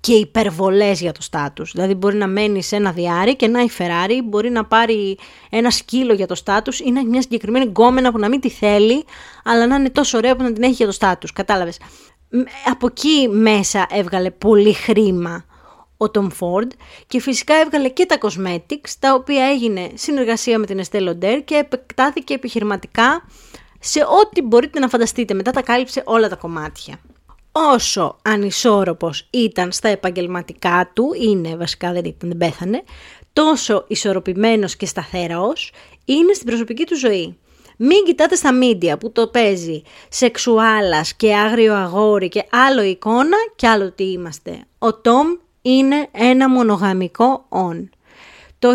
και 0.00 0.12
υπερβολές 0.12 1.00
για 1.00 1.12
το 1.12 1.22
στάτους. 1.22 1.72
Δηλαδή 1.72 1.94
μπορεί 1.94 2.16
να 2.16 2.26
μένει 2.26 2.62
σε 2.62 2.76
ένα 2.76 2.92
διάρρη 2.92 3.36
και 3.36 3.48
να 3.48 3.60
η 3.62 3.68
Ferrari, 3.78 4.20
μπορεί 4.24 4.50
να 4.50 4.64
πάρει 4.64 5.18
ένα 5.50 5.70
σκύλο 5.70 6.12
για 6.12 6.26
το 6.26 6.34
στάτους 6.34 6.80
ή 6.80 6.90
να 6.90 6.98
έχει 6.98 7.08
μια 7.08 7.22
συγκεκριμένη 7.22 7.64
γκόμενα 7.64 8.12
που 8.12 8.18
να 8.18 8.28
μην 8.28 8.40
τη 8.40 8.50
θέλει, 8.50 9.04
αλλά 9.44 9.66
να 9.66 9.76
είναι 9.76 9.90
τόσο 9.90 10.16
ωραία 10.16 10.36
που 10.36 10.42
να 10.42 10.52
την 10.52 10.62
έχει 10.62 10.72
για 10.72 10.86
το 10.86 10.92
στάτους. 10.92 11.32
Κατάλαβες. 11.32 11.78
Από 12.70 12.86
εκεί 12.86 13.28
μέσα 13.28 13.86
έβγαλε 13.90 14.30
πολύ 14.30 14.72
χρήμα 14.72 15.44
ο 16.04 16.10
Tom 16.14 16.26
Ford 16.26 16.68
και 17.06 17.20
φυσικά 17.20 17.54
έβγαλε 17.54 17.88
και 17.88 18.06
τα 18.06 18.18
cosmetics, 18.20 18.90
τα 18.98 19.14
οποία 19.14 19.44
έγινε 19.44 19.90
συνεργασία 19.94 20.58
με 20.58 20.66
την 20.66 20.80
Estée 20.84 21.08
Lauder 21.08 21.40
και 21.44 21.54
επεκτάθηκε 21.54 22.34
επιχειρηματικά 22.34 23.28
σε 23.80 24.00
ό,τι 24.00 24.42
μπορείτε 24.42 24.78
να 24.78 24.88
φανταστείτε. 24.88 25.34
Μετά 25.34 25.50
τα 25.50 25.62
κάλυψε 25.62 26.02
όλα 26.06 26.28
τα 26.28 26.36
κομμάτια 26.36 26.98
όσο 27.56 28.16
ανισόρροπος 28.22 29.26
ήταν 29.30 29.72
στα 29.72 29.88
επαγγελματικά 29.88 30.90
του, 30.94 31.10
είναι 31.20 31.56
βασικά 31.56 31.92
δεν 31.92 32.04
ήταν, 32.04 32.28
δεν 32.28 32.36
πέθανε, 32.38 32.82
τόσο 33.32 33.84
ισορροπημένος 33.88 34.76
και 34.76 34.86
σταθερός 34.86 35.72
είναι 36.04 36.32
στην 36.32 36.46
προσωπική 36.46 36.84
του 36.84 36.98
ζωή. 36.98 37.38
Μην 37.76 38.04
κοιτάτε 38.04 38.34
στα 38.34 38.52
μίντια 38.52 38.98
που 38.98 39.12
το 39.12 39.26
παίζει 39.28 39.82
σεξουάλας 40.08 41.14
και 41.14 41.36
άγριο 41.36 41.74
αγόρι 41.74 42.28
και 42.28 42.44
άλλο 42.50 42.82
εικόνα 42.82 43.36
και 43.56 43.68
άλλο 43.68 43.92
τι 43.92 44.04
είμαστε. 44.04 44.64
Ο 44.78 44.94
Τόμ 44.94 45.26
είναι 45.66 46.08
ένα 46.12 46.48
μονογαμικό 46.48 47.44
όν. 47.48 47.90
Το 48.58 48.68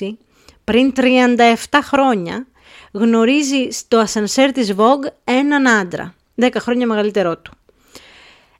1986, 0.00 0.16
πριν 0.64 0.92
37 0.96 1.78
χρόνια, 1.82 2.46
γνωρίζει 2.92 3.70
στο 3.70 3.98
ασανσέρ 3.98 4.52
της 4.52 4.74
Vogue 4.76 5.12
έναν 5.24 5.68
άντρα. 5.68 6.14
10 6.40 6.48
χρόνια 6.58 6.86
μεγαλύτερό 6.86 7.38
του. 7.38 7.52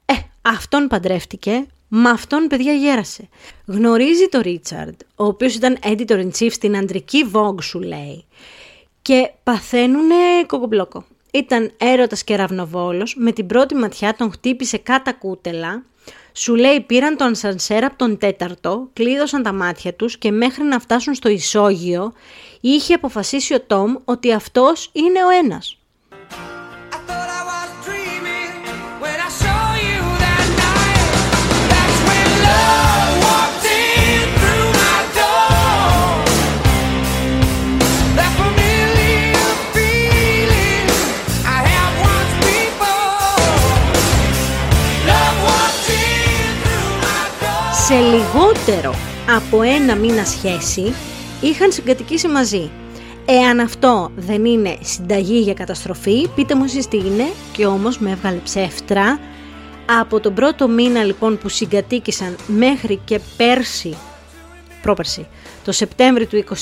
Ε, 0.05 0.15
αυτόν 0.43 0.87
παντρεύτηκε, 0.87 1.67
με 1.89 2.11
αυτόν 2.11 2.47
παιδιά 2.47 2.73
γέρασε. 2.73 3.29
Γνωρίζει 3.67 4.29
τον 4.29 4.41
Ρίτσαρντ, 4.41 5.01
ο 5.17 5.25
οποίος 5.25 5.55
ήταν 5.55 5.79
editor 5.83 6.19
in 6.21 6.31
chief 6.39 6.51
στην 6.51 6.77
αντρική 6.77 7.31
Vogue 7.33 7.63
σου 7.63 7.81
λέει. 7.81 8.25
Και 9.03 9.31
παθαίνουνε 9.43 10.45
κοκομπλόκο. 10.47 11.05
Ήταν 11.33 11.73
έρωτας 11.77 12.25
και 12.25 12.37
ραυνοβόλος, 12.37 13.15
με 13.19 13.33
την 13.33 13.47
πρώτη 13.47 13.75
ματιά 13.75 14.15
τον 14.15 14.33
χτύπησε 14.33 14.79
κάτα 14.79 15.13
κούτελα, 15.13 15.83
σου 16.33 16.55
λέει 16.55 16.81
πήραν 16.81 17.17
τον 17.17 17.35
σανσέρ 17.35 17.85
από 17.85 17.97
τον 17.97 18.19
τέταρτο, 18.19 18.89
κλείδωσαν 18.93 19.43
τα 19.43 19.53
μάτια 19.53 19.95
τους 19.95 20.19
και 20.19 20.31
μέχρι 20.31 20.65
να 20.65 20.79
φτάσουν 20.79 21.15
στο 21.15 21.29
ισόγειο 21.29 22.13
είχε 22.61 22.95
αποφασίσει 22.95 23.55
ο 23.55 23.61
Τόμ 23.61 23.95
ότι 24.05 24.33
αυτός 24.33 24.91
είναι 24.93 25.25
ο 25.25 25.29
ένας. 25.45 25.80
Λιγότερο 48.11 48.95
από 49.37 49.63
ένα 49.63 49.95
μήνα 49.95 50.25
σχέση 50.25 50.95
είχαν 51.41 51.73
συγκατοικήσει 51.73 52.29
μαζί. 52.29 52.71
Εάν 53.27 53.61
αυτό 53.61 54.11
δεν 54.17 54.45
είναι 54.45 54.79
συνταγή 54.81 55.39
για 55.39 55.55
καταστροφή, 55.55 56.29
πείτε 56.35 56.55
μου 56.55 56.65
εσείς 56.65 56.89
τι 56.89 56.97
είναι 56.97 57.25
και 57.53 57.67
όμως 57.67 57.99
με 57.99 58.11
έβγαλε 58.11 58.37
ψεύτρα. 58.37 59.19
Από 60.01 60.21
τον 60.21 60.35
πρώτο 60.35 60.69
μήνα 60.69 61.05
λοιπόν 61.05 61.39
που 61.39 61.49
συγκατοίκησαν 61.49 62.37
μέχρι 62.47 63.01
και 63.05 63.21
πέρσι, 63.37 63.97
πρόπερσι, 64.83 65.27
το 65.65 65.73
Σεπτέμβριο 65.73 66.27
του 66.27 66.45
2021 66.49 66.57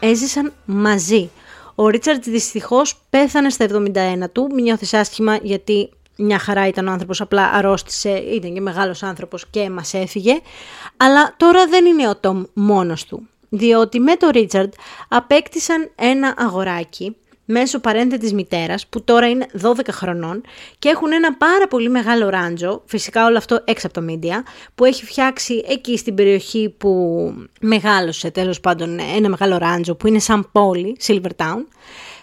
έζησαν 0.00 0.52
μαζί. 0.64 1.30
Ο 1.74 1.88
Ρίτσαρτ 1.88 2.24
δυστυχώς 2.24 2.96
πέθανε 3.10 3.50
στα 3.50 3.66
71 3.66 4.30
του, 4.32 4.48
μην 4.54 4.64
νιώθεις 4.64 4.94
άσχημα 4.94 5.38
γιατί 5.42 5.90
μια 6.20 6.38
χαρά 6.38 6.66
ήταν 6.66 6.88
ο 6.88 6.90
άνθρωπος, 6.90 7.20
απλά 7.20 7.50
αρρώστησε, 7.50 8.10
ήταν 8.10 8.54
και 8.54 8.60
μεγάλος 8.60 9.02
άνθρωπος 9.02 9.46
και 9.50 9.70
μας 9.70 9.94
έφυγε. 9.94 10.40
Αλλά 10.96 11.34
τώρα 11.36 11.66
δεν 11.66 11.84
είναι 11.84 12.08
ο 12.08 12.16
Τόμ 12.16 12.42
μόνος 12.52 13.04
του, 13.04 13.28
διότι 13.48 14.00
με 14.00 14.16
τον 14.16 14.28
Ρίτσαρντ 14.28 14.72
απέκτησαν 15.08 15.90
ένα 15.94 16.34
αγοράκι 16.36 17.16
μέσω 17.50 17.78
παρένθετης 17.78 18.32
μητέρας 18.32 18.86
που 18.86 19.04
τώρα 19.04 19.28
είναι 19.28 19.46
12 19.62 19.72
χρονών 19.90 20.42
και 20.78 20.88
έχουν 20.88 21.12
ένα 21.12 21.36
πάρα 21.36 21.68
πολύ 21.68 21.88
μεγάλο 21.88 22.28
ράντζο, 22.28 22.82
φυσικά 22.86 23.26
όλο 23.26 23.36
αυτό 23.36 23.60
έξω 23.64 23.86
από 23.86 24.00
το 24.00 24.06
media, 24.12 24.42
που 24.74 24.84
έχει 24.84 25.04
φτιάξει 25.04 25.64
εκεί 25.68 25.96
στην 25.96 26.14
περιοχή 26.14 26.74
που 26.78 26.90
μεγάλωσε 27.60 28.30
τέλος 28.30 28.60
πάντων 28.60 28.98
ένα 29.16 29.28
μεγάλο 29.28 29.56
ράντζο 29.56 29.94
που 29.94 30.06
είναι 30.06 30.18
σαν 30.18 30.48
πόλη, 30.52 30.96
Silvertown, 31.06 31.64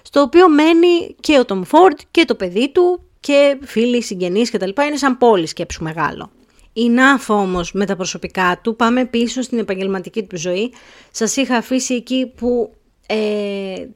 στο 0.02 0.22
οποίο 0.22 0.50
μένει 0.50 1.16
και 1.20 1.40
ο 1.40 1.46
Τόμ 1.46 1.64
Φόρτ 1.64 2.00
και 2.12 2.26
το 2.26 2.36
παιδί 2.36 2.72
του 2.72 3.07
και 3.28 3.58
φίλοι, 3.62 4.04
συγγενείς 4.04 4.52
κτλ. 4.52 4.70
Είναι 4.88 4.98
σαν 4.98 5.18
πόλη 5.18 5.48
σκέψου 5.48 5.84
μεγάλο. 5.84 6.32
Η 6.74 6.90
Νάφ 6.90 7.30
όμως 7.30 7.72
με 7.72 7.86
τα 7.86 7.96
προσωπικά 7.96 8.60
του, 8.64 8.76
πάμε 8.76 9.06
πίσω 9.06 9.42
στην 9.42 9.60
επαγγελματική 9.60 10.24
του 10.24 10.38
ζωή. 10.38 10.74
Σας 11.12 11.36
είχα 11.36 11.56
αφήσει 11.56 11.94
εκεί 11.94 12.32
που 12.36 12.74
ε, 13.08 13.16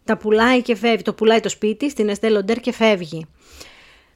τα 0.04 0.18
πουλάει 0.18 0.62
και 0.62 0.76
φεύγει. 0.76 1.02
Το 1.02 1.14
πουλάει 1.14 1.40
το 1.40 1.50
σπίτι 1.50 1.90
στην 1.90 2.12
Estelle 2.12 2.60
και 2.62 2.72
φεύγει. 2.72 3.26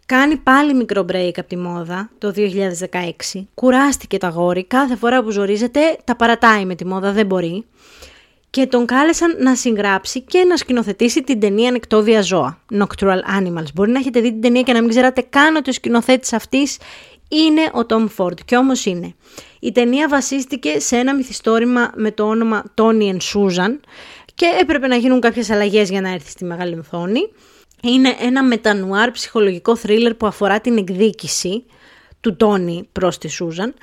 Κάνει 0.06 0.38
πάλι 0.38 0.74
μικρό 0.74 1.06
break 1.12 1.34
από 1.36 1.48
τη 1.48 1.58
μόδα 1.58 2.10
το 2.18 2.34
2016. 2.36 3.42
Κουράστηκε 3.54 4.18
το 4.18 4.28
αγόρι. 4.28 4.66
Κάθε 4.66 4.96
φορά 4.96 5.24
που 5.24 5.32
ζορίζεται 5.32 5.98
τα 6.04 6.16
παρατάει 6.16 6.66
με 6.66 6.76
τη 6.76 6.86
μόδα, 6.86 7.12
δεν 7.12 7.26
μπορεί 7.26 7.66
και 8.56 8.66
τον 8.66 8.86
κάλεσαν 8.86 9.36
να 9.40 9.56
συγγράψει 9.56 10.22
και 10.22 10.44
να 10.44 10.58
σκηνοθετήσει 10.58 11.24
την 11.24 11.40
ταινία 11.40 11.72
Νεκτόβια 11.72 12.22
Ζώα, 12.22 12.60
Nocturnal 12.72 13.40
Animals. 13.40 13.74
Μπορεί 13.74 13.92
να 13.92 14.00
έχετε 14.00 14.20
δει 14.20 14.32
την 14.32 14.42
ταινία 14.42 14.62
και 14.62 14.74
να 14.74 14.80
μην 14.80 14.90
ξέρατε 14.90 15.22
καν 15.30 15.56
ότι 15.56 15.70
ο 15.70 15.74
σκηνοθέτης 15.74 16.34
αυτής 16.34 16.78
είναι 17.28 17.62
ο 17.62 17.86
Tom 17.90 18.08
Ford 18.18 18.40
και 18.46 18.58
όμως 18.58 18.86
είναι. 18.86 19.16
Η 19.60 19.72
ταινία 19.72 20.08
βασίστηκε 20.08 20.80
σε 20.80 20.98
ένα 20.98 21.16
μυθιστόρημα 21.16 21.92
με 21.96 22.12
το 22.12 22.24
όνομα 22.24 22.64
Tony 22.76 23.12
and 23.12 23.18
Susan 23.34 23.80
και 24.36 24.46
έπρεπε 24.62 24.88
να 24.88 24.96
γίνουν 24.96 25.20
κάποιες 25.20 25.50
αλλαγές 25.50 25.90
για 25.90 26.02
να 26.02 26.10
έρθει 26.10 26.30
στη 26.30 26.46
μεγάλη 26.46 26.78
οθόνη. 26.80 27.32
Είναι 27.82 28.16
ένα 28.20 28.44
μετανουάρ 28.44 29.12
ψυχολογικό 29.12 29.76
θρίλερ 29.76 30.14
που 30.14 30.28
αφορά 30.28 30.60
την 30.60 30.78
εκδίκηση 30.78 31.66
του 32.20 32.36
Τόνι 32.36 32.88
προς 32.92 33.18
τη 33.18 33.28
Σούζαν 33.28 33.74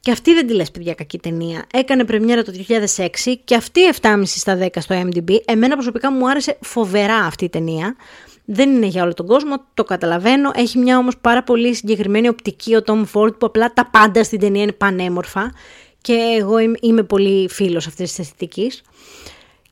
και 0.00 0.10
αυτή 0.10 0.34
δεν 0.34 0.46
τη 0.46 0.54
λες 0.54 0.70
παιδιά 0.70 0.94
κακή 0.94 1.18
ταινία. 1.18 1.66
Έκανε 1.72 2.04
πρεμιέρα 2.04 2.42
το 2.42 2.52
2006 2.96 3.06
και 3.44 3.54
αυτή 3.54 3.80
7,5 4.00 4.22
στα 4.24 4.58
10 4.60 4.66
στο 4.78 5.02
MDB. 5.02 5.36
Εμένα 5.44 5.74
προσωπικά 5.74 6.12
μου 6.12 6.30
άρεσε 6.30 6.58
φοβερά 6.60 7.16
αυτή 7.16 7.44
η 7.44 7.48
ταινία. 7.48 7.96
Δεν 8.44 8.74
είναι 8.74 8.86
για 8.86 9.02
όλο 9.02 9.14
τον 9.14 9.26
κόσμο, 9.26 9.64
το 9.74 9.84
καταλαβαίνω. 9.84 10.50
Έχει 10.54 10.78
μια 10.78 10.98
όμως 10.98 11.18
πάρα 11.18 11.42
πολύ 11.42 11.74
συγκεκριμένη 11.74 12.28
οπτική 12.28 12.76
ο 12.76 12.82
Tom 12.86 13.04
Ford 13.12 13.38
που 13.38 13.46
απλά 13.46 13.72
τα 13.72 13.88
πάντα 13.90 14.24
στην 14.24 14.40
ταινία 14.40 14.62
είναι 14.62 14.72
πανέμορφα 14.72 15.52
και 16.00 16.36
εγώ 16.38 16.56
είμαι 16.80 17.02
πολύ 17.02 17.48
φίλος 17.48 17.86
αυτής 17.86 18.08
της 18.08 18.18
αισθητικής. 18.18 18.82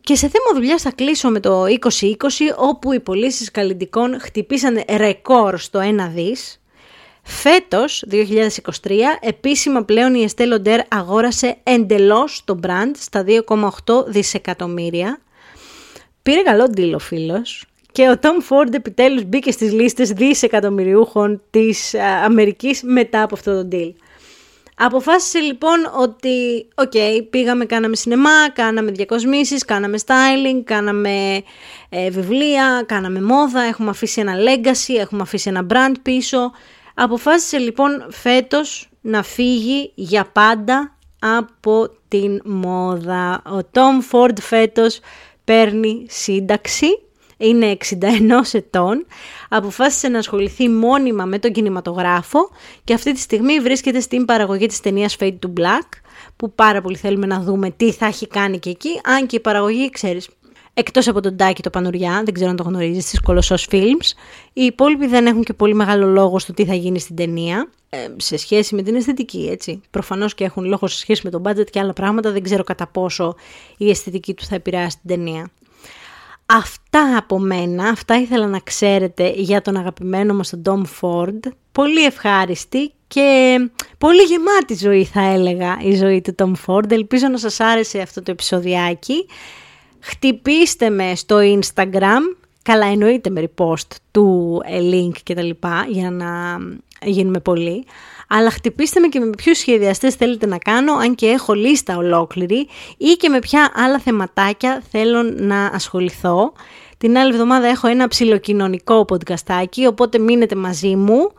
Και 0.01 0.15
σε 0.15 0.29
θέμα 0.29 0.61
δουλειάς 0.61 0.83
θα 0.83 0.93
κλείσω 0.93 1.31
με 1.31 1.41
το 1.41 1.65
2020 1.65 2.07
όπου 2.57 2.93
οι 2.93 3.01
πωλήσεις 3.01 3.51
καλλιντικών 3.51 4.21
χτυπήσαν 4.21 4.83
ρεκόρ 4.97 5.59
στο 5.59 5.81
1 5.81 6.11
δις 6.15 6.61
Φέτος, 7.29 8.05
2023, 8.11 9.19
επίσημα 9.21 9.83
πλέον 9.83 10.15
η 10.15 10.27
Estée 10.29 10.53
Lauder 10.53 10.79
αγόρασε 10.89 11.57
εντελώς 11.63 12.43
το 12.45 12.59
brand 12.63 12.91
στα 12.99 13.25
2,8 13.27 14.05
δισεκατομμύρια. 14.07 15.21
Πήρε 16.23 16.43
καλό 16.43 16.73
deal 16.77 16.93
ο 16.95 16.99
φίλος 16.99 17.65
και 17.93 18.09
ο 18.09 18.19
Tom 18.23 18.27
Ford 18.49 18.75
επιτέλους 18.75 19.25
μπήκε 19.25 19.51
στις 19.51 19.73
λίστες 19.73 20.11
δισεκατομμυριούχων 20.11 21.43
της 21.51 21.95
ε, 21.95 22.03
Αμερικής 22.03 22.83
μετά 22.83 23.23
από 23.23 23.35
αυτό 23.35 23.63
το 23.63 23.69
deal. 23.73 23.93
Αποφάσισε 24.79 25.39
λοιπόν 25.39 25.79
ότι, 25.99 26.69
ok, 26.75 26.93
okay, 26.95 27.27
πήγαμε, 27.31 27.65
κάναμε 27.65 27.97
σινεμά, 27.97 28.51
κάναμε 28.53 28.91
διακοσμήσεις, 28.91 29.65
κάναμε 29.65 29.99
styling, 30.07 30.61
κάναμε 30.65 31.43
ε, 31.89 32.11
βιβλία, 32.11 32.85
κάναμε 32.87 33.23
μόδα, 33.23 33.63
έχουμε 33.63 33.91
αφήσει 33.91 34.21
ένα 34.21 34.35
legacy, 34.35 34.95
έχουμε 34.99 35.23
αφήσει 35.23 35.49
ένα 35.49 35.67
brand 35.71 35.95
πίσω. 36.03 36.53
Αποφάσισε 36.99 37.59
λοιπόν 37.59 38.07
φέτος 38.11 38.91
να 39.01 39.23
φύγει 39.23 39.93
για 39.95 40.31
πάντα 40.33 40.97
από 41.19 41.89
την 42.09 42.41
μόδα. 42.45 43.43
Ο 43.47 43.59
Tom 43.73 44.13
Ford 44.13 44.41
φέτος 44.41 45.01
παίρνει 45.45 46.07
σύνταξη 46.09 46.87
είναι 47.37 47.77
61 47.91 48.01
ετών, 48.53 49.07
αποφάσισε 49.49 50.09
να 50.09 50.19
ασχοληθεί 50.19 50.69
μόνιμα 50.69 51.25
με 51.25 51.39
τον 51.39 51.53
κινηματογράφο 51.53 52.51
και 52.85 52.95
αυτή 52.95 53.13
τη 53.13 53.21
στιγμή 53.21 53.61
βρίσκεται 53.61 54.01
στην 54.01 54.25
παραγωγή 54.25 54.67
της 54.67 54.81
ταινίας 54.81 55.17
Fade 55.21 55.39
to 55.47 55.61
Black, 55.61 55.89
που 56.37 56.55
πάρα 56.55 56.81
πολύ 56.81 56.97
θέλουμε 56.97 57.27
να 57.27 57.41
δούμε 57.41 57.71
τι 57.71 57.93
θα 57.93 58.07
έχει 58.07 58.27
κάνει 58.27 58.59
και 58.59 58.71
εκεί, 58.71 59.01
αν 59.05 59.27
και 59.27 59.37
η 59.37 59.41
παραγωγή, 59.41 59.91
ξέρεις, 59.91 60.29
εκτός 60.79 61.09
από 61.09 61.21
τον 61.21 61.37
Τάκη 61.37 61.63
το 61.63 61.71
Πανουριά, 61.71 62.23
δεν 62.25 62.35
ξέρω 62.35 62.51
αν 62.51 62.57
το 62.57 62.63
γνωρίζεις, 62.63 63.05
στις 63.07 63.21
Κολοσσός 63.21 63.67
Films, 63.71 64.13
οι 64.53 64.63
υπόλοιποι 64.63 65.07
δεν 65.07 65.27
έχουν 65.27 65.43
και 65.43 65.53
πολύ 65.53 65.75
μεγάλο 65.75 66.07
λόγο 66.07 66.39
στο 66.39 66.53
τι 66.53 66.65
θα 66.65 66.75
γίνει 66.75 66.99
στην 66.99 67.17
ταινία, 67.17 67.71
ε, 67.89 67.97
σε 68.17 68.37
σχέση 68.37 68.75
με 68.75 68.83
την 68.83 68.95
αισθητική, 68.95 69.49
έτσι. 69.53 69.81
Προφανώς 69.91 70.35
και 70.35 70.45
έχουν 70.45 70.65
λόγο 70.65 70.87
σε 70.87 70.99
σχέση 70.99 71.21
με 71.25 71.31
τον 71.31 71.43
budget 71.47 71.71
και 71.71 71.79
άλλα 71.79 71.93
πράγματα, 71.93 72.31
δεν 72.31 72.43
ξέρω 72.43 72.65
κατά 72.65 72.87
πόσο 72.87 73.35
η 73.77 73.91
αισθητική 73.91 74.35
του 74.35 74.45
θα 74.45 74.55
επηρεάσει 74.55 74.99
την 74.99 75.17
ταινία. 75.17 75.51
Αυτά 76.47 77.17
από 77.17 77.39
μένα, 77.39 77.89
αυτά 77.89 78.21
ήθελα 78.21 78.47
να 78.47 78.59
ξέρετε 78.59 79.33
για 79.37 79.63
τον 79.63 79.77
αγαπημένο 79.77 80.35
μας 80.35 80.51
τον 80.51 80.63
Tom 80.65 81.01
Ford. 81.01 81.53
Πολύ 81.73 82.05
ευχάριστη 82.05 82.93
και 83.07 83.57
πολύ 83.99 84.23
γεμάτη 84.23 84.75
ζωή 84.75 85.05
θα 85.05 85.21
έλεγα 85.21 85.77
η 85.83 85.97
ζωή 85.97 86.21
του 86.21 86.35
Tom 86.39 86.53
Ford. 86.67 86.91
Ελπίζω 86.91 87.29
να 87.29 87.39
σας 87.39 87.61
άρεσε 87.61 88.01
αυτό 88.01 88.23
το 88.23 88.31
επεισοδιάκι. 88.31 89.27
Χτυπήστε 90.09 90.91
με 90.91 91.15
στο 91.15 91.39
Instagram, 91.41 92.37
καλά 92.63 92.87
εννοείται 92.87 93.31
με 93.31 93.49
repost 93.49 93.97
του 94.11 94.61
ε, 94.65 94.79
link 94.79 95.13
και 95.23 95.35
τα 95.35 95.43
λοιπά 95.43 95.87
για 95.89 96.11
να 96.11 96.57
γίνουμε 97.03 97.41
πολύ. 97.41 97.85
Αλλά 98.29 98.51
χτυπήστε 98.51 99.01
με 99.01 99.09
και 99.09 99.21
με 99.21 99.31
ποιους 99.31 99.59
σχεδιαστές 99.59 100.15
θέλετε 100.15 100.47
να 100.47 100.59
κάνω, 100.59 100.93
αν 100.93 101.15
και 101.15 101.27
έχω 101.27 101.53
λίστα 101.53 101.97
ολόκληρη 101.97 102.69
ή 102.97 103.13
και 103.19 103.29
με 103.29 103.39
ποια 103.39 103.73
άλλα 103.75 103.99
θεματάκια 103.99 104.83
θέλω 104.91 105.23
να 105.23 105.67
ασχοληθώ. 105.67 106.53
Την 106.99 107.19
άλλη 107.19 107.33
εβδομάδα 107.33 107.67
έχω 107.67 107.89
ένα 107.89 108.09
ψιλοκοινωνικό 108.09 109.05
podcastάκι, 109.09 109.87
οπότε 109.89 110.19
μείνετε 110.19 110.55
μαζί 110.55 110.97
μου. 110.97 111.33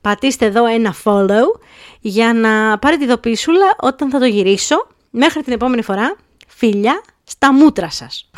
Πατήστε 0.00 0.46
εδώ 0.46 0.66
ένα 0.66 0.94
follow 1.04 1.60
για 2.00 2.32
να 2.32 2.78
πάρετε 2.78 3.04
ειδοποίησούλα 3.04 3.76
όταν 3.80 4.10
θα 4.10 4.18
το 4.18 4.24
γυρίσω. 4.24 4.86
Μέχρι 5.10 5.42
την 5.42 5.52
επόμενη 5.52 5.82
φορά, 5.82 6.16
φίλια 6.46 7.02
στα 7.23 7.53
μούτρα 7.53 7.89
σας. 7.89 8.29